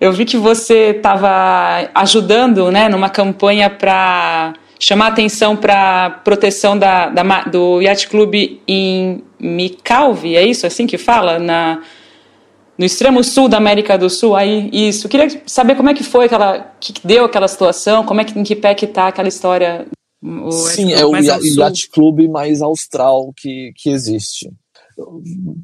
Eu 0.00 0.12
vi 0.12 0.24
que 0.24 0.36
você 0.36 0.90
estava 0.96 1.88
ajudando 1.94 2.72
né, 2.72 2.88
numa 2.88 3.08
campanha 3.08 3.70
para 3.70 4.54
chamar 4.80 5.06
atenção 5.06 5.54
para 5.54 6.10
proteção 6.24 6.76
da, 6.76 7.08
da, 7.08 7.22
do 7.42 7.80
Yacht 7.80 8.08
Club 8.08 8.34
em 8.66 9.22
Micalve, 9.38 10.34
é 10.34 10.44
isso 10.44 10.66
assim 10.66 10.84
que 10.84 10.98
fala? 10.98 11.38
Na, 11.38 11.78
no 12.76 12.84
extremo 12.84 13.22
sul 13.22 13.48
da 13.48 13.58
América 13.58 13.98
do 13.98 14.08
Sul, 14.08 14.34
aí 14.34 14.70
isso. 14.72 15.08
Queria 15.08 15.42
saber 15.46 15.76
como 15.76 15.90
é 15.90 15.94
que 15.94 16.02
foi 16.02 16.26
aquela, 16.26 16.60
que 16.80 16.94
deu 17.04 17.24
aquela 17.24 17.48
situação, 17.48 18.04
como 18.04 18.20
é 18.20 18.24
que 18.24 18.38
em 18.38 18.42
que 18.42 18.56
pé 18.56 18.74
que 18.74 18.86
tá 18.86 19.08
aquela 19.08 19.28
história. 19.28 19.86
O 20.22 20.52
Sim, 20.52 20.92
é 20.92 21.04
o 21.04 21.16
yacht 21.16 21.90
club 21.90 22.28
mais 22.28 22.62
austral 22.62 23.32
que, 23.36 23.72
que 23.76 23.90
existe. 23.90 24.48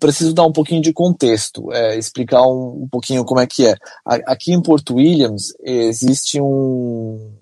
preciso 0.00 0.34
dar 0.34 0.44
um 0.44 0.52
pouquinho 0.52 0.82
de 0.82 0.92
contexto, 0.92 1.72
é, 1.72 1.96
explicar 1.96 2.42
um, 2.42 2.82
um, 2.82 2.88
pouquinho 2.90 3.24
como 3.24 3.40
é 3.40 3.46
que 3.46 3.66
é. 3.66 3.76
Aqui 4.04 4.52
em 4.52 4.60
Porto 4.60 4.96
Williams 4.96 5.54
existe 5.62 6.40
um, 6.40 7.32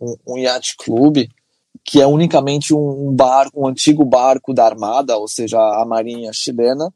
um, 0.00 0.16
um 0.28 0.38
yacht 0.38 0.76
club 0.76 1.26
que 1.82 2.00
é 2.00 2.06
unicamente 2.06 2.74
um 2.74 3.14
barco, 3.14 3.62
um 3.62 3.68
antigo 3.68 4.04
barco 4.04 4.52
da 4.52 4.66
Armada, 4.66 5.16
ou 5.16 5.28
seja, 5.28 5.56
a 5.58 5.84
Marinha 5.86 6.32
chilena, 6.32 6.92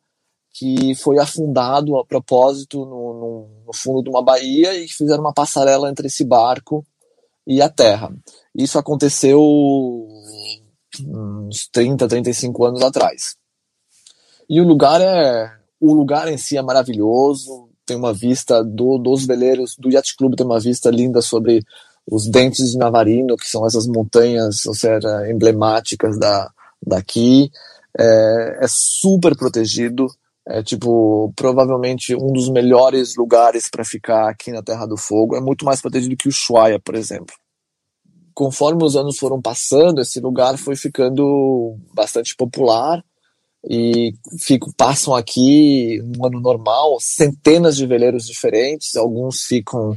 que 0.61 0.95
foi 0.95 1.19
afundado 1.19 1.97
a 1.97 2.05
propósito 2.05 2.81
no, 2.81 3.15
no, 3.15 3.49
no, 3.67 3.73
fundo 3.73 4.03
de 4.03 4.11
uma 4.11 4.23
baía 4.23 4.75
e 4.75 4.87
fizeram 4.87 5.23
uma 5.23 5.33
passarela 5.33 5.89
entre 5.89 6.09
esse 6.09 6.23
barco 6.23 6.85
e 7.47 7.63
a 7.63 7.69
terra. 7.71 8.15
Isso 8.55 8.79
aconteceu 8.79 9.41
uns 11.03 11.67
30, 11.73 12.07
35 12.07 12.63
anos 12.67 12.83
atrás. 12.83 13.37
E 14.51 14.61
o 14.61 14.65
lugar 14.67 15.01
é 15.01 15.51
o 15.81 15.95
lugar 15.95 16.29
em 16.29 16.37
si 16.37 16.59
é 16.59 16.63
maravilhoso, 16.63 17.71
tem 17.87 17.97
uma 17.97 18.13
vista 18.13 18.63
do, 18.63 18.99
dos 18.99 19.25
veleiros 19.25 19.77
do 19.79 19.91
Yacht 19.91 20.15
Club 20.15 20.37
tem 20.37 20.45
uma 20.45 20.61
vista 20.61 20.91
linda 20.91 21.23
sobre 21.23 21.65
os 22.07 22.29
dentes 22.29 22.73
de 22.73 22.77
Navarino, 22.77 23.35
que 23.35 23.49
são 23.49 23.65
essas 23.67 23.87
montanhas, 23.87 24.67
ou 24.67 24.75
seja, 24.75 25.27
emblemáticas 25.31 26.19
da 26.19 26.53
daqui. 26.87 27.51
É, 27.99 28.59
é 28.61 28.67
super 28.69 29.35
protegido, 29.35 30.07
é 30.49 30.63
tipo, 30.63 31.33
provavelmente 31.37 32.15
um 32.15 32.33
dos 32.33 32.49
melhores 32.49 33.15
lugares 33.17 33.69
para 33.71 33.85
ficar 33.85 34.29
aqui 34.29 34.51
na 34.51 34.63
Terra 34.63 34.87
do 34.87 34.97
Fogo. 34.97 35.37
É 35.37 35.41
muito 35.41 35.65
mais 35.65 35.81
protegido 35.81 36.17
que 36.17 36.29
o 36.29 36.31
Ushuaia, 36.31 36.79
por 36.79 36.95
exemplo. 36.95 37.35
Conforme 38.35 38.85
os 38.85 38.97
anos 38.97 39.19
foram 39.19 39.41
passando, 39.41 40.01
esse 40.01 40.19
lugar 40.21 40.57
foi 40.57 40.77
ficando 40.77 41.77
bastante 41.93 42.35
popular 42.35 43.05
e 43.69 44.15
fico, 44.39 44.73
passam 44.75 45.15
aqui 45.15 46.01
no 46.03 46.27
ano 46.27 46.41
normal 46.41 46.97
centenas 47.01 47.77
de 47.77 47.87
veleiros 47.87 48.27
diferentes. 48.27 48.97
Alguns 48.97 49.43
ficam 49.43 49.97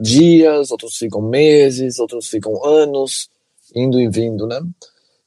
dias, 0.00 0.70
outros 0.70 0.96
ficam 0.96 1.22
meses, 1.22 1.98
outros 1.98 2.28
ficam 2.28 2.64
anos, 2.64 3.28
indo 3.74 4.00
e 4.00 4.08
vindo, 4.08 4.46
né? 4.46 4.60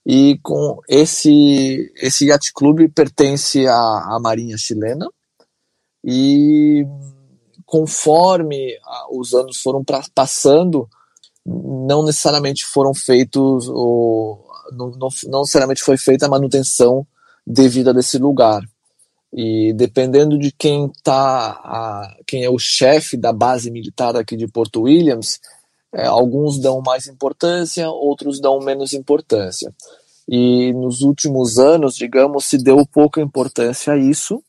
E 0.05 0.39
com 0.41 0.79
esse 0.87 1.91
esse 1.97 2.25
yacht 2.25 2.51
clube 2.53 2.89
pertence 2.89 3.67
à, 3.67 3.75
à 3.75 4.19
Marinha 4.21 4.57
chilena 4.57 5.07
e 6.03 6.85
conforme 7.65 8.75
os 9.11 9.33
anos 9.33 9.61
foram 9.61 9.83
pra, 9.83 10.01
passando, 10.15 10.89
não 11.45 12.03
necessariamente 12.03 12.65
foram 12.65 12.93
feitos, 12.93 13.67
ou, 13.69 14.43
não, 14.71 14.89
não, 14.91 15.09
não 15.27 15.39
necessariamente 15.41 15.83
foi 15.83 15.97
feita 15.97 16.25
a 16.25 16.29
manutenção 16.29 17.05
devida 17.45 17.93
desse 17.93 18.17
lugar. 18.17 18.63
E 19.31 19.73
dependendo 19.73 20.39
de 20.39 20.51
quem 20.51 20.91
tá, 21.03 22.17
quem 22.25 22.43
é 22.43 22.49
o 22.49 22.57
chefe 22.57 23.15
da 23.15 23.31
base 23.31 23.69
militar 23.69 24.15
aqui 24.15 24.35
de 24.35 24.47
Porto 24.47 24.81
Williams, 24.81 25.39
é, 25.93 26.05
alguns 26.05 26.59
dão 26.59 26.81
mais 26.81 27.07
importância, 27.07 27.89
outros 27.89 28.39
dão 28.39 28.59
menos 28.59 28.93
importância. 28.93 29.73
E 30.27 30.71
nos 30.73 31.01
últimos 31.01 31.57
anos, 31.57 31.95
digamos, 31.95 32.45
se 32.45 32.57
deu 32.57 32.85
pouca 32.85 33.19
importância 33.21 33.93
a 33.93 33.97
isso, 33.97 34.43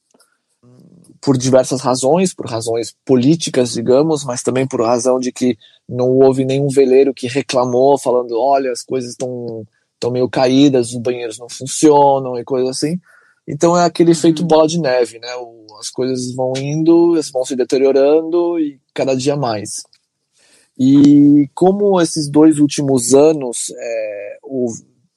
por 1.20 1.36
diversas 1.36 1.80
razões, 1.80 2.34
por 2.34 2.46
razões 2.46 2.94
políticas, 3.04 3.72
digamos, 3.72 4.24
mas 4.24 4.42
também 4.42 4.66
por 4.66 4.80
razão 4.82 5.18
de 5.18 5.30
que 5.30 5.56
não 5.88 6.08
houve 6.18 6.44
nenhum 6.44 6.68
veleiro 6.68 7.14
que 7.14 7.28
reclamou, 7.28 7.98
falando: 7.98 8.38
olha, 8.40 8.72
as 8.72 8.82
coisas 8.82 9.10
estão 9.10 9.66
estão 9.94 10.10
meio 10.10 10.30
caídas, 10.30 10.92
os 10.92 10.96
banheiros 10.96 11.38
não 11.38 11.48
funcionam 11.48 12.38
e 12.38 12.44
coisas 12.44 12.70
assim. 12.70 12.98
Então 13.46 13.76
é 13.76 13.84
aquele 13.84 14.12
efeito 14.12 14.40
uhum. 14.40 14.48
bola 14.48 14.66
de 14.66 14.80
neve, 14.80 15.18
né? 15.18 15.28
As 15.78 15.90
coisas 15.90 16.34
vão 16.34 16.54
indo, 16.56 17.12
elas 17.14 17.30
vão 17.30 17.44
se 17.44 17.54
deteriorando 17.54 18.58
e 18.58 18.80
cada 18.94 19.14
dia 19.14 19.36
mais. 19.36 19.82
E 20.78 21.48
como 21.54 22.00
esses 22.00 22.28
dois 22.30 22.58
últimos 22.58 23.12
anos 23.14 23.70
é, 23.76 24.38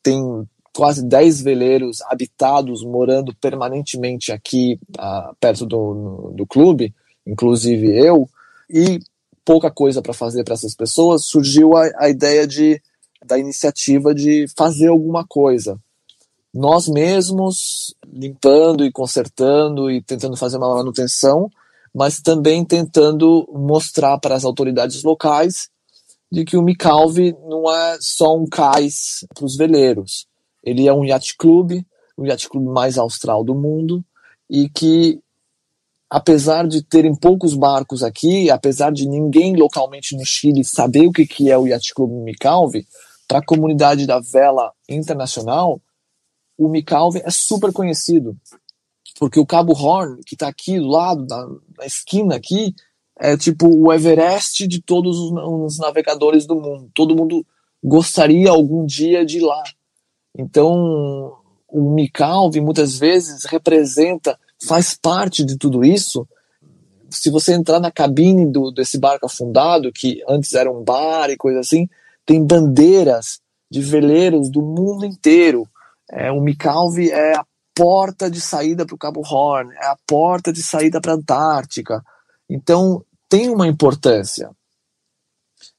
tem 0.01 0.47
quase 0.75 1.05
10 1.05 1.41
veleiros 1.41 2.01
habitados 2.01 2.83
morando 2.83 3.33
permanentemente 3.35 4.31
aqui 4.31 4.79
uh, 4.97 5.35
perto 5.39 5.65
do, 5.65 6.33
do 6.35 6.47
clube, 6.47 6.93
inclusive 7.25 7.87
eu, 7.95 8.27
e 8.69 8.99
pouca 9.45 9.69
coisa 9.69 10.01
para 10.01 10.13
fazer 10.13 10.43
para 10.43 10.55
essas 10.55 10.75
pessoas, 10.75 11.25
surgiu 11.25 11.75
a, 11.77 11.89
a 11.97 12.09
ideia 12.09 12.47
de, 12.47 12.81
da 13.23 13.37
iniciativa 13.37 14.15
de 14.15 14.47
fazer 14.57 14.87
alguma 14.87 15.25
coisa. 15.25 15.79
Nós 16.53 16.87
mesmos 16.87 17.95
limpando 18.11 18.85
e 18.85 18.91
consertando 18.91 19.91
e 19.91 20.01
tentando 20.01 20.37
fazer 20.37 20.57
uma 20.57 20.75
manutenção, 20.75 21.49
mas 21.93 22.19
também 22.19 22.65
tentando 22.65 23.47
mostrar 23.53 24.17
para 24.17 24.35
as 24.35 24.43
autoridades 24.43 25.03
locais 25.03 25.69
de 26.31 26.43
que 26.43 26.57
o 26.57 26.63
Micalve 26.63 27.35
não 27.47 27.71
é 27.71 27.97
só 28.01 28.35
um 28.35 28.47
cais 28.47 29.23
para 29.35 29.45
os 29.45 29.55
veleiros. 29.55 30.25
Ele 30.63 30.87
é 30.87 30.93
um 30.93 31.05
yacht 31.05 31.37
club, 31.37 31.73
o 32.17 32.25
yacht 32.25 32.49
club 32.49 32.65
mais 32.65 32.97
austral 32.97 33.43
do 33.43 33.53
mundo, 33.53 34.03
e 34.49 34.67
que, 34.67 35.19
apesar 36.09 36.67
de 36.67 36.81
terem 36.81 37.15
poucos 37.15 37.53
barcos 37.53 38.01
aqui, 38.01 38.49
apesar 38.49 38.91
de 38.91 39.07
ninguém 39.07 39.55
localmente 39.55 40.17
no 40.17 40.25
Chile 40.25 40.63
saber 40.63 41.05
o 41.05 41.11
que, 41.11 41.27
que 41.27 41.51
é 41.51 41.57
o 41.57 41.67
yacht 41.67 41.93
club 41.93 42.09
Micalve, 42.23 42.87
para 43.27 43.37
a 43.37 43.45
comunidade 43.45 44.07
da 44.07 44.19
vela 44.19 44.71
internacional, 44.89 45.79
o 46.57 46.67
Micalve 46.67 47.21
é 47.23 47.29
super 47.29 47.71
conhecido 47.71 48.35
porque 49.23 49.39
o 49.39 49.45
Cabo 49.45 49.71
Horn, 49.71 50.21
que 50.25 50.35
está 50.35 50.49
aqui 50.49 50.77
do 50.77 50.87
lado, 50.89 51.25
na, 51.29 51.47
na, 51.77 51.85
esquina 51.85 52.35
aqui, 52.35 52.75
é 53.17 53.37
tipo 53.37 53.69
o 53.69 53.93
Everest 53.93 54.67
de 54.67 54.81
todos 54.81 55.17
os, 55.17 55.31
os, 55.31 55.79
navegadores 55.79 56.45
do 56.45 56.57
mundo. 56.57 56.91
Todo 56.93 57.15
mundo 57.15 57.45
gostaria 57.81 58.49
algum 58.49 58.85
dia 58.85 59.25
de 59.25 59.37
ir 59.37 59.43
lá. 59.45 59.63
Então, 60.37 61.37
o 61.69 61.89
Micalve 61.95 62.59
muitas 62.59 62.99
vezes 62.99 63.45
representa, 63.45 64.37
faz 64.67 64.93
parte 64.93 65.45
de 65.45 65.57
tudo 65.57 65.85
isso. 65.85 66.27
Se 67.09 67.31
você 67.31 67.53
entrar 67.53 67.79
na 67.79 67.93
cabine 67.93 68.45
do, 68.45 68.71
desse 68.71 68.99
barco 68.99 69.25
afundado, 69.25 69.89
que 69.93 70.21
antes 70.27 70.53
era 70.53 70.69
um 70.69 70.83
bar 70.83 71.29
e 71.29 71.37
coisa 71.37 71.61
assim, 71.61 71.87
tem 72.25 72.43
bandeiras 72.43 73.39
de 73.71 73.79
veleiros 73.79 74.51
do 74.51 74.61
mundo 74.61 75.05
inteiro. 75.05 75.65
É, 76.11 76.29
o 76.29 76.41
Micalve 76.41 77.09
é 77.09 77.37
a 77.37 77.45
porta 77.75 78.29
de 78.29 78.39
saída 78.39 78.85
para 78.85 78.95
o 78.95 78.97
Cabo 78.97 79.21
Horn, 79.21 79.73
é 79.73 79.87
a 79.87 79.97
porta 80.07 80.53
de 80.53 80.61
saída 80.61 81.01
para 81.01 81.13
a 81.13 81.15
Antártica. 81.15 82.03
Então, 82.49 83.03
tem 83.27 83.49
uma 83.49 83.67
importância. 83.67 84.51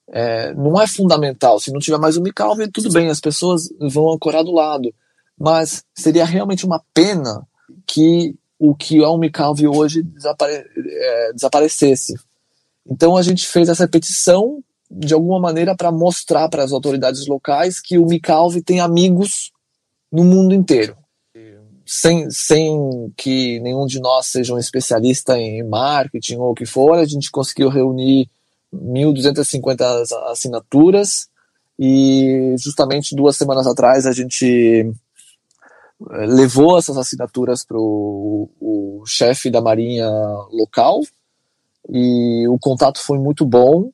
É, 0.09 0.53
não 0.55 0.81
é 0.81 0.87
fundamental. 0.87 1.59
Se 1.61 1.73
não 1.73 1.81
tiver 1.81 1.99
mais 1.99 2.17
o 2.17 2.23
Micalve, 2.23 2.71
tudo 2.71 2.93
bem, 2.93 3.09
as 3.09 3.21
pessoas 3.21 3.69
vão 3.81 4.13
ancorar 4.13 4.43
do 4.45 4.53
lado. 4.53 4.93
Mas 5.39 5.85
seria 5.95 6.25
realmente 6.25 6.67
uma 6.67 6.83
pena 6.93 7.47
que 7.87 8.35
o 8.59 8.75
que 8.75 9.03
é 9.03 9.07
o 9.07 9.19
Micalve 9.19 9.67
hoje 9.67 10.03
desapare 10.03 10.65
é, 10.77 11.33
desaparecesse. 11.33 12.15
Então 12.87 13.17
a 13.17 13.23
gente 13.23 13.47
fez 13.47 13.69
essa 13.69 13.89
petição 13.89 14.63
de 14.91 15.13
alguma 15.13 15.41
maneira 15.41 15.75
para 15.75 15.91
mostrar 15.91 16.49
para 16.49 16.63
as 16.63 16.73
autoridades 16.73 17.27
locais 17.27 17.81
que 17.81 17.99
o 17.99 18.07
Micalve 18.07 18.63
tem 18.63 18.81
amigos 18.81 19.51
no 20.13 20.23
mundo 20.23 20.55
inteiro 20.55 20.97
sem, 21.87 22.31
sem 22.31 23.13
que 23.17 23.61
nenhum 23.61 23.87
de 23.87 24.01
nós 24.01 24.27
seja 24.27 24.55
um 24.55 24.59
especialista 24.59 25.39
em 25.39 25.63
marketing 25.63 26.37
ou 26.37 26.53
o 26.53 26.55
que 26.55 26.67
for, 26.67 26.99
a 26.99 27.05
gente 27.05 27.31
conseguiu 27.31 27.69
reunir 27.69 28.29
1.250 28.73 29.83
assinaturas 30.31 31.29
e 31.79 32.55
justamente 32.59 33.15
duas 33.15 33.37
semanas 33.37 33.67
atrás 33.67 34.07
a 34.07 34.13
gente 34.13 34.93
eh, 36.11 36.27
levou 36.27 36.79
essas 36.79 36.97
assinaturas 36.97 37.65
para 37.65 37.79
o 37.79 39.03
chefe 39.07 39.51
da 39.51 39.61
marinha 39.61 40.09
local 40.51 41.03
e 41.91 42.47
o 42.49 42.59
contato 42.59 43.01
foi 43.01 43.19
muito 43.19 43.45
bom 43.45 43.91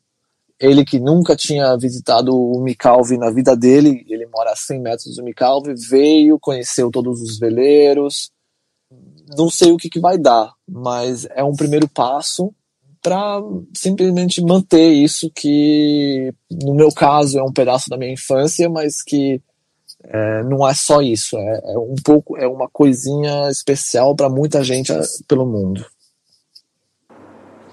ele 0.61 0.85
que 0.85 1.01
nunca 1.01 1.35
tinha 1.35 1.75
visitado 1.79 2.37
o 2.37 2.61
Micalve 2.61 3.17
na 3.17 3.31
vida 3.31 3.57
dele, 3.57 4.05
ele 4.09 4.27
mora 4.27 4.53
a 4.53 4.57
100 4.57 4.81
metros 4.81 5.17
do 5.17 5.25
Micalve, 5.25 5.75
veio, 5.75 6.39
conheceu 6.39 6.91
todos 6.91 7.23
os 7.23 7.39
veleiros. 7.39 8.31
Não 9.37 9.49
sei 9.49 9.73
o 9.73 9.79
que, 9.79 9.89
que 9.89 9.99
vai 9.99 10.19
dar, 10.19 10.53
mas 10.69 11.27
é 11.31 11.43
um 11.43 11.57
primeiro 11.57 11.89
passo 11.89 12.53
para 13.01 13.41
simplesmente 13.75 14.43
manter 14.43 14.93
isso 14.93 15.31
que, 15.35 16.35
no 16.51 16.75
meu 16.75 16.93
caso, 16.93 17.39
é 17.39 17.43
um 17.43 17.53
pedaço 17.53 17.89
da 17.89 17.97
minha 17.97 18.13
infância, 18.13 18.69
mas 18.69 19.03
que 19.03 19.41
é, 20.05 20.43
não 20.43 20.69
é 20.69 20.75
só 20.75 21.01
isso, 21.01 21.39
é, 21.39 21.61
é, 21.73 21.79
um 21.79 21.95
pouco, 22.05 22.37
é 22.37 22.47
uma 22.47 22.69
coisinha 22.69 23.49
especial 23.49 24.15
para 24.15 24.29
muita 24.29 24.63
gente 24.63 24.93
pelo 25.27 25.47
mundo. 25.47 25.87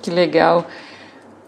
Que 0.02 0.10
legal. 0.12 0.66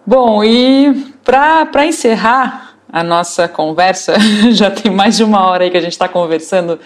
Bom, 0.10 0.44
e 0.44 1.14
para 1.24 1.86
encerrar 1.86 2.80
a 2.92 3.04
nossa 3.04 3.48
conversa, 3.48 4.16
já 4.50 4.72
tem 4.72 4.92
mais 4.92 5.16
de 5.18 5.24
uma 5.24 5.46
hora 5.46 5.64
aí 5.64 5.70
que 5.70 5.78
a 5.78 5.82
gente 5.82 5.92
está 5.92 6.08
conversando, 6.10 6.80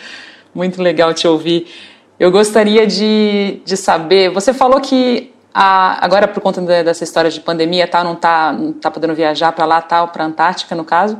muito 0.54 0.82
legal 0.82 1.14
te 1.14 1.26
ouvir. 1.26 1.68
Eu 2.20 2.30
gostaria 2.30 2.86
de, 2.86 3.62
de 3.64 3.78
saber, 3.78 4.30
você 4.30 4.54
falou 4.54 4.82
que 4.82 5.32
a, 5.54 6.04
agora 6.04 6.28
por 6.28 6.42
conta 6.42 6.60
dessa 6.84 7.06
história 7.06 7.32
de 7.32 7.40
pandemia, 7.40 7.88
tá, 7.88 8.04
não 8.04 8.12
está 8.12 8.52
não 8.52 8.74
tá 8.74 8.92
podendo 8.92 9.16
viajar 9.16 9.54
para 9.54 9.64
lá, 9.64 9.82
tal, 9.82 10.10
para 10.10 10.26
a 10.26 10.28
Antártica 10.28 10.76
no 10.76 10.84
caso, 10.84 11.18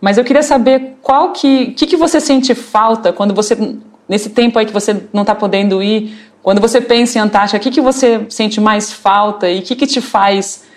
mas 0.00 0.18
eu 0.18 0.24
queria 0.24 0.42
saber 0.42 0.96
qual 1.00 1.30
que, 1.30 1.66
que, 1.66 1.86
que 1.86 1.96
você 1.96 2.20
sente 2.20 2.52
falta 2.52 3.12
quando 3.12 3.32
você, 3.32 3.76
nesse 4.08 4.30
tempo 4.30 4.58
aí 4.58 4.66
que 4.66 4.72
você 4.72 5.04
não 5.12 5.22
está 5.22 5.36
podendo 5.36 5.80
ir, 5.80 6.18
quando 6.42 6.60
você 6.60 6.80
pensa 6.80 7.16
em 7.16 7.22
Antártica, 7.22 7.58
o 7.58 7.60
que, 7.60 7.70
que 7.70 7.80
você 7.80 8.26
sente 8.28 8.60
mais 8.60 8.92
falta 8.92 9.48
e 9.48 9.60
o 9.60 9.62
que, 9.62 9.76
que 9.76 9.86
te 9.86 10.00
faz 10.00 10.73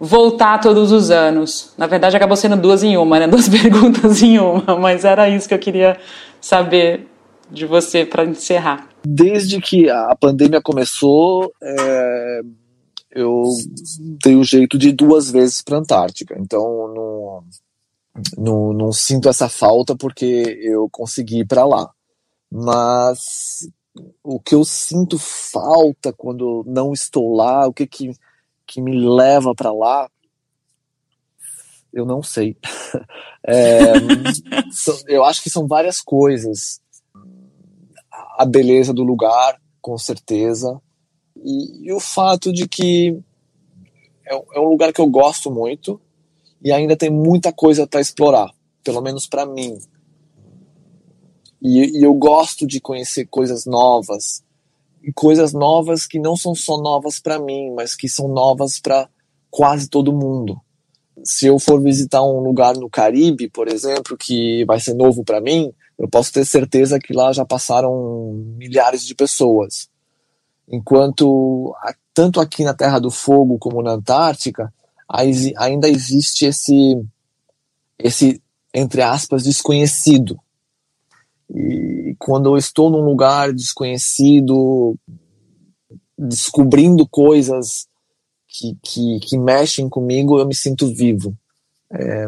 voltar 0.00 0.58
todos 0.58 0.90
os 0.90 1.10
anos? 1.10 1.72
Na 1.76 1.86
verdade, 1.86 2.16
acabou 2.16 2.36
sendo 2.36 2.56
duas 2.56 2.82
em 2.82 2.96
uma, 2.96 3.20
né? 3.20 3.28
Duas 3.28 3.46
perguntas 3.50 4.22
em 4.22 4.38
uma, 4.38 4.76
mas 4.76 5.04
era 5.04 5.28
isso 5.28 5.46
que 5.46 5.54
eu 5.54 5.58
queria 5.58 5.98
saber 6.40 7.06
de 7.50 7.66
você 7.66 8.04
para 8.06 8.24
encerrar. 8.24 8.88
Desde 9.04 9.60
que 9.60 9.90
a 9.90 10.16
pandemia 10.18 10.62
começou, 10.62 11.52
é, 11.62 12.40
eu 13.10 13.42
dei 14.24 14.36
o 14.36 14.44
jeito 14.44 14.78
de 14.78 14.90
ir 14.90 14.92
duas 14.92 15.30
vezes 15.30 15.60
para 15.60 15.76
a 15.76 15.80
Antártica. 15.80 16.36
Então, 16.38 16.88
não, 16.94 17.44
não, 18.38 18.72
não 18.72 18.92
sinto 18.92 19.28
essa 19.28 19.48
falta 19.48 19.96
porque 19.96 20.58
eu 20.62 20.88
consegui 20.90 21.40
ir 21.40 21.46
para 21.46 21.64
lá. 21.64 21.90
Mas 22.50 23.68
o 24.22 24.40
que 24.40 24.54
eu 24.54 24.64
sinto 24.64 25.18
falta 25.18 26.12
quando 26.12 26.64
não 26.66 26.92
estou 26.92 27.34
lá, 27.34 27.66
o 27.66 27.72
que 27.72 27.86
que 27.86 28.12
que 28.70 28.80
me 28.80 28.96
leva 28.96 29.52
para 29.52 29.72
lá, 29.72 30.08
eu 31.92 32.06
não 32.06 32.22
sei. 32.22 32.56
é, 33.44 33.94
eu 35.12 35.24
acho 35.24 35.42
que 35.42 35.50
são 35.50 35.66
várias 35.66 36.00
coisas. 36.00 36.80
A 38.38 38.44
beleza 38.46 38.94
do 38.94 39.02
lugar, 39.02 39.60
com 39.82 39.98
certeza, 39.98 40.80
e, 41.36 41.88
e 41.88 41.92
o 41.92 41.98
fato 41.98 42.52
de 42.52 42.68
que 42.68 43.20
é, 44.24 44.34
é, 44.34 44.60
um 44.60 44.68
lugar 44.68 44.92
que 44.92 45.00
eu 45.00 45.08
gosto 45.08 45.50
muito 45.50 46.00
e 46.62 46.70
ainda 46.70 46.96
tem 46.96 47.10
muita 47.10 47.52
coisa 47.52 47.88
para 47.88 48.00
explorar, 48.00 48.50
pelo 48.84 49.02
menos 49.02 49.26
para 49.26 49.44
mim. 49.44 49.76
E, 51.60 51.98
e 51.98 52.04
eu 52.04 52.14
gosto 52.14 52.68
de 52.68 52.80
conhecer 52.80 53.26
coisas 53.26 53.66
novas, 53.66 54.44
coisas 55.14 55.52
novas 55.52 56.06
que 56.06 56.18
não 56.18 56.36
são 56.36 56.54
só 56.54 56.78
novas 56.78 57.18
para 57.18 57.38
mim, 57.38 57.72
mas 57.74 57.94
que 57.94 58.08
são 58.08 58.28
novas 58.28 58.78
para 58.78 59.08
quase 59.50 59.88
todo 59.88 60.12
mundo. 60.12 60.60
Se 61.24 61.46
eu 61.46 61.58
for 61.58 61.82
visitar 61.82 62.22
um 62.22 62.40
lugar 62.40 62.76
no 62.76 62.88
Caribe, 62.88 63.48
por 63.48 63.68
exemplo, 63.68 64.16
que 64.16 64.64
vai 64.64 64.80
ser 64.80 64.94
novo 64.94 65.24
para 65.24 65.40
mim, 65.40 65.72
eu 65.98 66.08
posso 66.08 66.32
ter 66.32 66.44
certeza 66.46 66.98
que 66.98 67.12
lá 67.12 67.32
já 67.32 67.44
passaram 67.44 68.32
milhares 68.56 69.04
de 69.04 69.14
pessoas. 69.14 69.88
Enquanto 70.68 71.74
tanto 72.14 72.40
aqui 72.40 72.64
na 72.64 72.74
Terra 72.74 72.98
do 72.98 73.10
Fogo 73.10 73.58
como 73.58 73.82
na 73.82 73.92
Antártica, 73.92 74.72
ainda 75.56 75.88
existe 75.88 76.46
esse 76.46 77.02
esse 77.98 78.42
entre 78.72 79.02
aspas 79.02 79.42
desconhecido. 79.44 80.38
E 81.52 81.79
quando 82.20 82.50
eu 82.50 82.58
estou 82.58 82.90
num 82.90 83.02
lugar 83.02 83.50
desconhecido, 83.50 84.94
descobrindo 86.18 87.08
coisas 87.08 87.86
que, 88.46 88.76
que, 88.82 89.20
que 89.20 89.38
mexem 89.38 89.88
comigo, 89.88 90.38
eu 90.38 90.46
me 90.46 90.54
sinto 90.54 90.86
vivo. 90.94 91.34
É, 91.90 92.26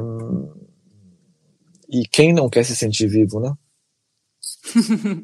e 1.91 2.05
quem 2.11 2.33
não 2.33 2.49
quer 2.49 2.65
se 2.65 2.75
sentir 2.75 3.07
vivo, 3.07 3.39
né? 3.39 3.53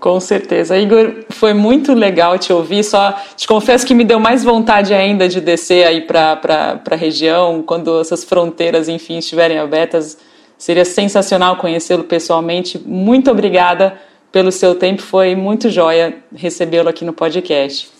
Com 0.00 0.18
certeza. 0.18 0.76
Igor, 0.78 1.26
foi 1.28 1.52
muito 1.52 1.92
legal 1.92 2.38
te 2.38 2.52
ouvir. 2.52 2.82
Só 2.82 3.12
te 3.36 3.46
confesso 3.46 3.86
que 3.86 3.94
me 3.94 4.02
deu 4.02 4.18
mais 4.18 4.42
vontade 4.42 4.92
ainda 4.94 5.28
de 5.28 5.40
descer 5.40 5.86
aí 5.86 6.00
para 6.00 6.82
a 6.90 6.96
região, 6.96 7.62
quando 7.62 8.00
essas 8.00 8.24
fronteiras, 8.24 8.88
enfim, 8.88 9.18
estiverem 9.18 9.58
abertas. 9.58 10.18
Seria 10.62 10.84
sensacional 10.84 11.56
conhecê-lo 11.56 12.04
pessoalmente. 12.04 12.78
Muito 12.78 13.28
obrigada 13.28 13.98
pelo 14.30 14.52
seu 14.52 14.76
tempo. 14.76 15.02
Foi 15.02 15.34
muito 15.34 15.68
joia 15.68 16.22
recebê-lo 16.32 16.88
aqui 16.88 17.04
no 17.04 17.12
podcast. 17.12 17.90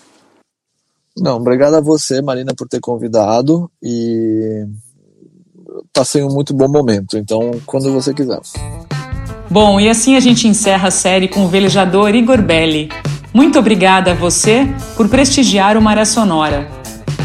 Não, 1.19 1.39
obrigado 1.39 1.75
a 1.75 1.81
você, 1.81 2.23
Marina, 2.23 2.55
por 2.57 2.69
ter 2.69 2.79
convidado 2.79 3.69
e 3.83 4.65
passei 5.93 6.23
um 6.23 6.29
muito 6.29 6.55
bom 6.55 6.69
momento. 6.69 7.19
Então, 7.19 7.51
quando 7.67 7.93
você 7.93 8.15
quiser. 8.15 8.39
Bom, 9.51 9.81
e 9.81 9.89
assim 9.89 10.15
a 10.15 10.21
gente 10.21 10.47
encerra 10.47 10.87
a 10.87 10.93
série 10.93 11.27
com 11.27 11.45
o 11.45 11.49
velejador 11.49 12.15
Igor 12.15 12.41
Belli. 12.41 12.91
Muito 13.35 13.59
obrigada 13.59 14.13
a 14.13 14.15
você 14.15 14.69
por 14.97 15.09
prestigiar 15.09 15.77
o 15.77 15.83
Maré 15.83 16.05
Sonora. 16.05 16.82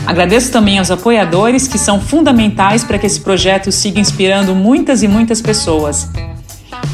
Agradeço 0.07 0.53
também 0.53 0.79
aos 0.79 0.89
apoiadores 0.89 1.67
que 1.67 1.77
são 1.77 1.99
fundamentais 1.99 2.81
para 2.81 2.97
que 2.97 3.05
esse 3.05 3.19
projeto 3.19 3.73
siga 3.73 3.99
inspirando 3.99 4.55
muitas 4.55 5.03
e 5.03 5.07
muitas 5.07 5.41
pessoas. 5.41 6.09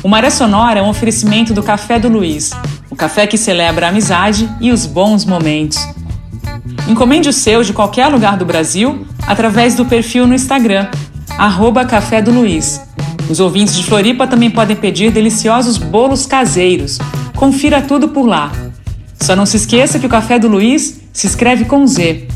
O 0.02 0.10
Maré 0.10 0.32
Sonora 0.32 0.80
é 0.80 0.82
um 0.82 0.89
oferecimento 0.89 1.54
do 1.54 1.62
Café 1.62 1.99
do 1.99 2.10
Luiz, 2.10 2.49
o 2.89 2.95
café 2.95 3.28
que 3.28 3.38
celebra 3.38 3.86
a 3.86 3.89
amizade 3.89 4.49
e 4.60 4.71
os 4.71 4.88
bons 4.88 5.26
momentos. 5.26 5.78
Encomende 6.88 7.30
o 7.30 7.34
seu 7.34 7.62
de 7.62 7.71
qualquer 7.71 8.08
lugar 8.08 8.36
do 8.36 8.45
Brasil 8.45 9.06
através 9.28 9.76
do 9.76 9.86
perfil 9.86 10.26
no 10.26 10.34
Instagram, 10.34 10.88
arroba 11.38 11.86
Café 11.86 12.19
do 12.19 12.32
Luiz. 12.32 12.82
Os 13.30 13.39
ouvintes 13.39 13.76
de 13.76 13.84
Floripa 13.84 14.26
também 14.26 14.49
podem 14.49 14.76
pedir 14.76 15.12
deliciosos 15.12 15.78
bolos 15.78 16.26
caseiros. 16.26 16.97
Confira 17.36 17.80
tudo 17.80 18.10
por 18.10 18.26
lá. 18.26 18.52
Só 19.19 19.36
não 19.36 19.45
se 19.45 19.58
esqueça 19.58 19.99
que 19.99 20.08
o 20.08 20.10
Café 20.10 20.39
do 20.39 20.47
Luiz 20.47 20.99
se 21.13 21.28
escreve 21.28 21.65
com 21.65 21.86
Z. 21.86 22.32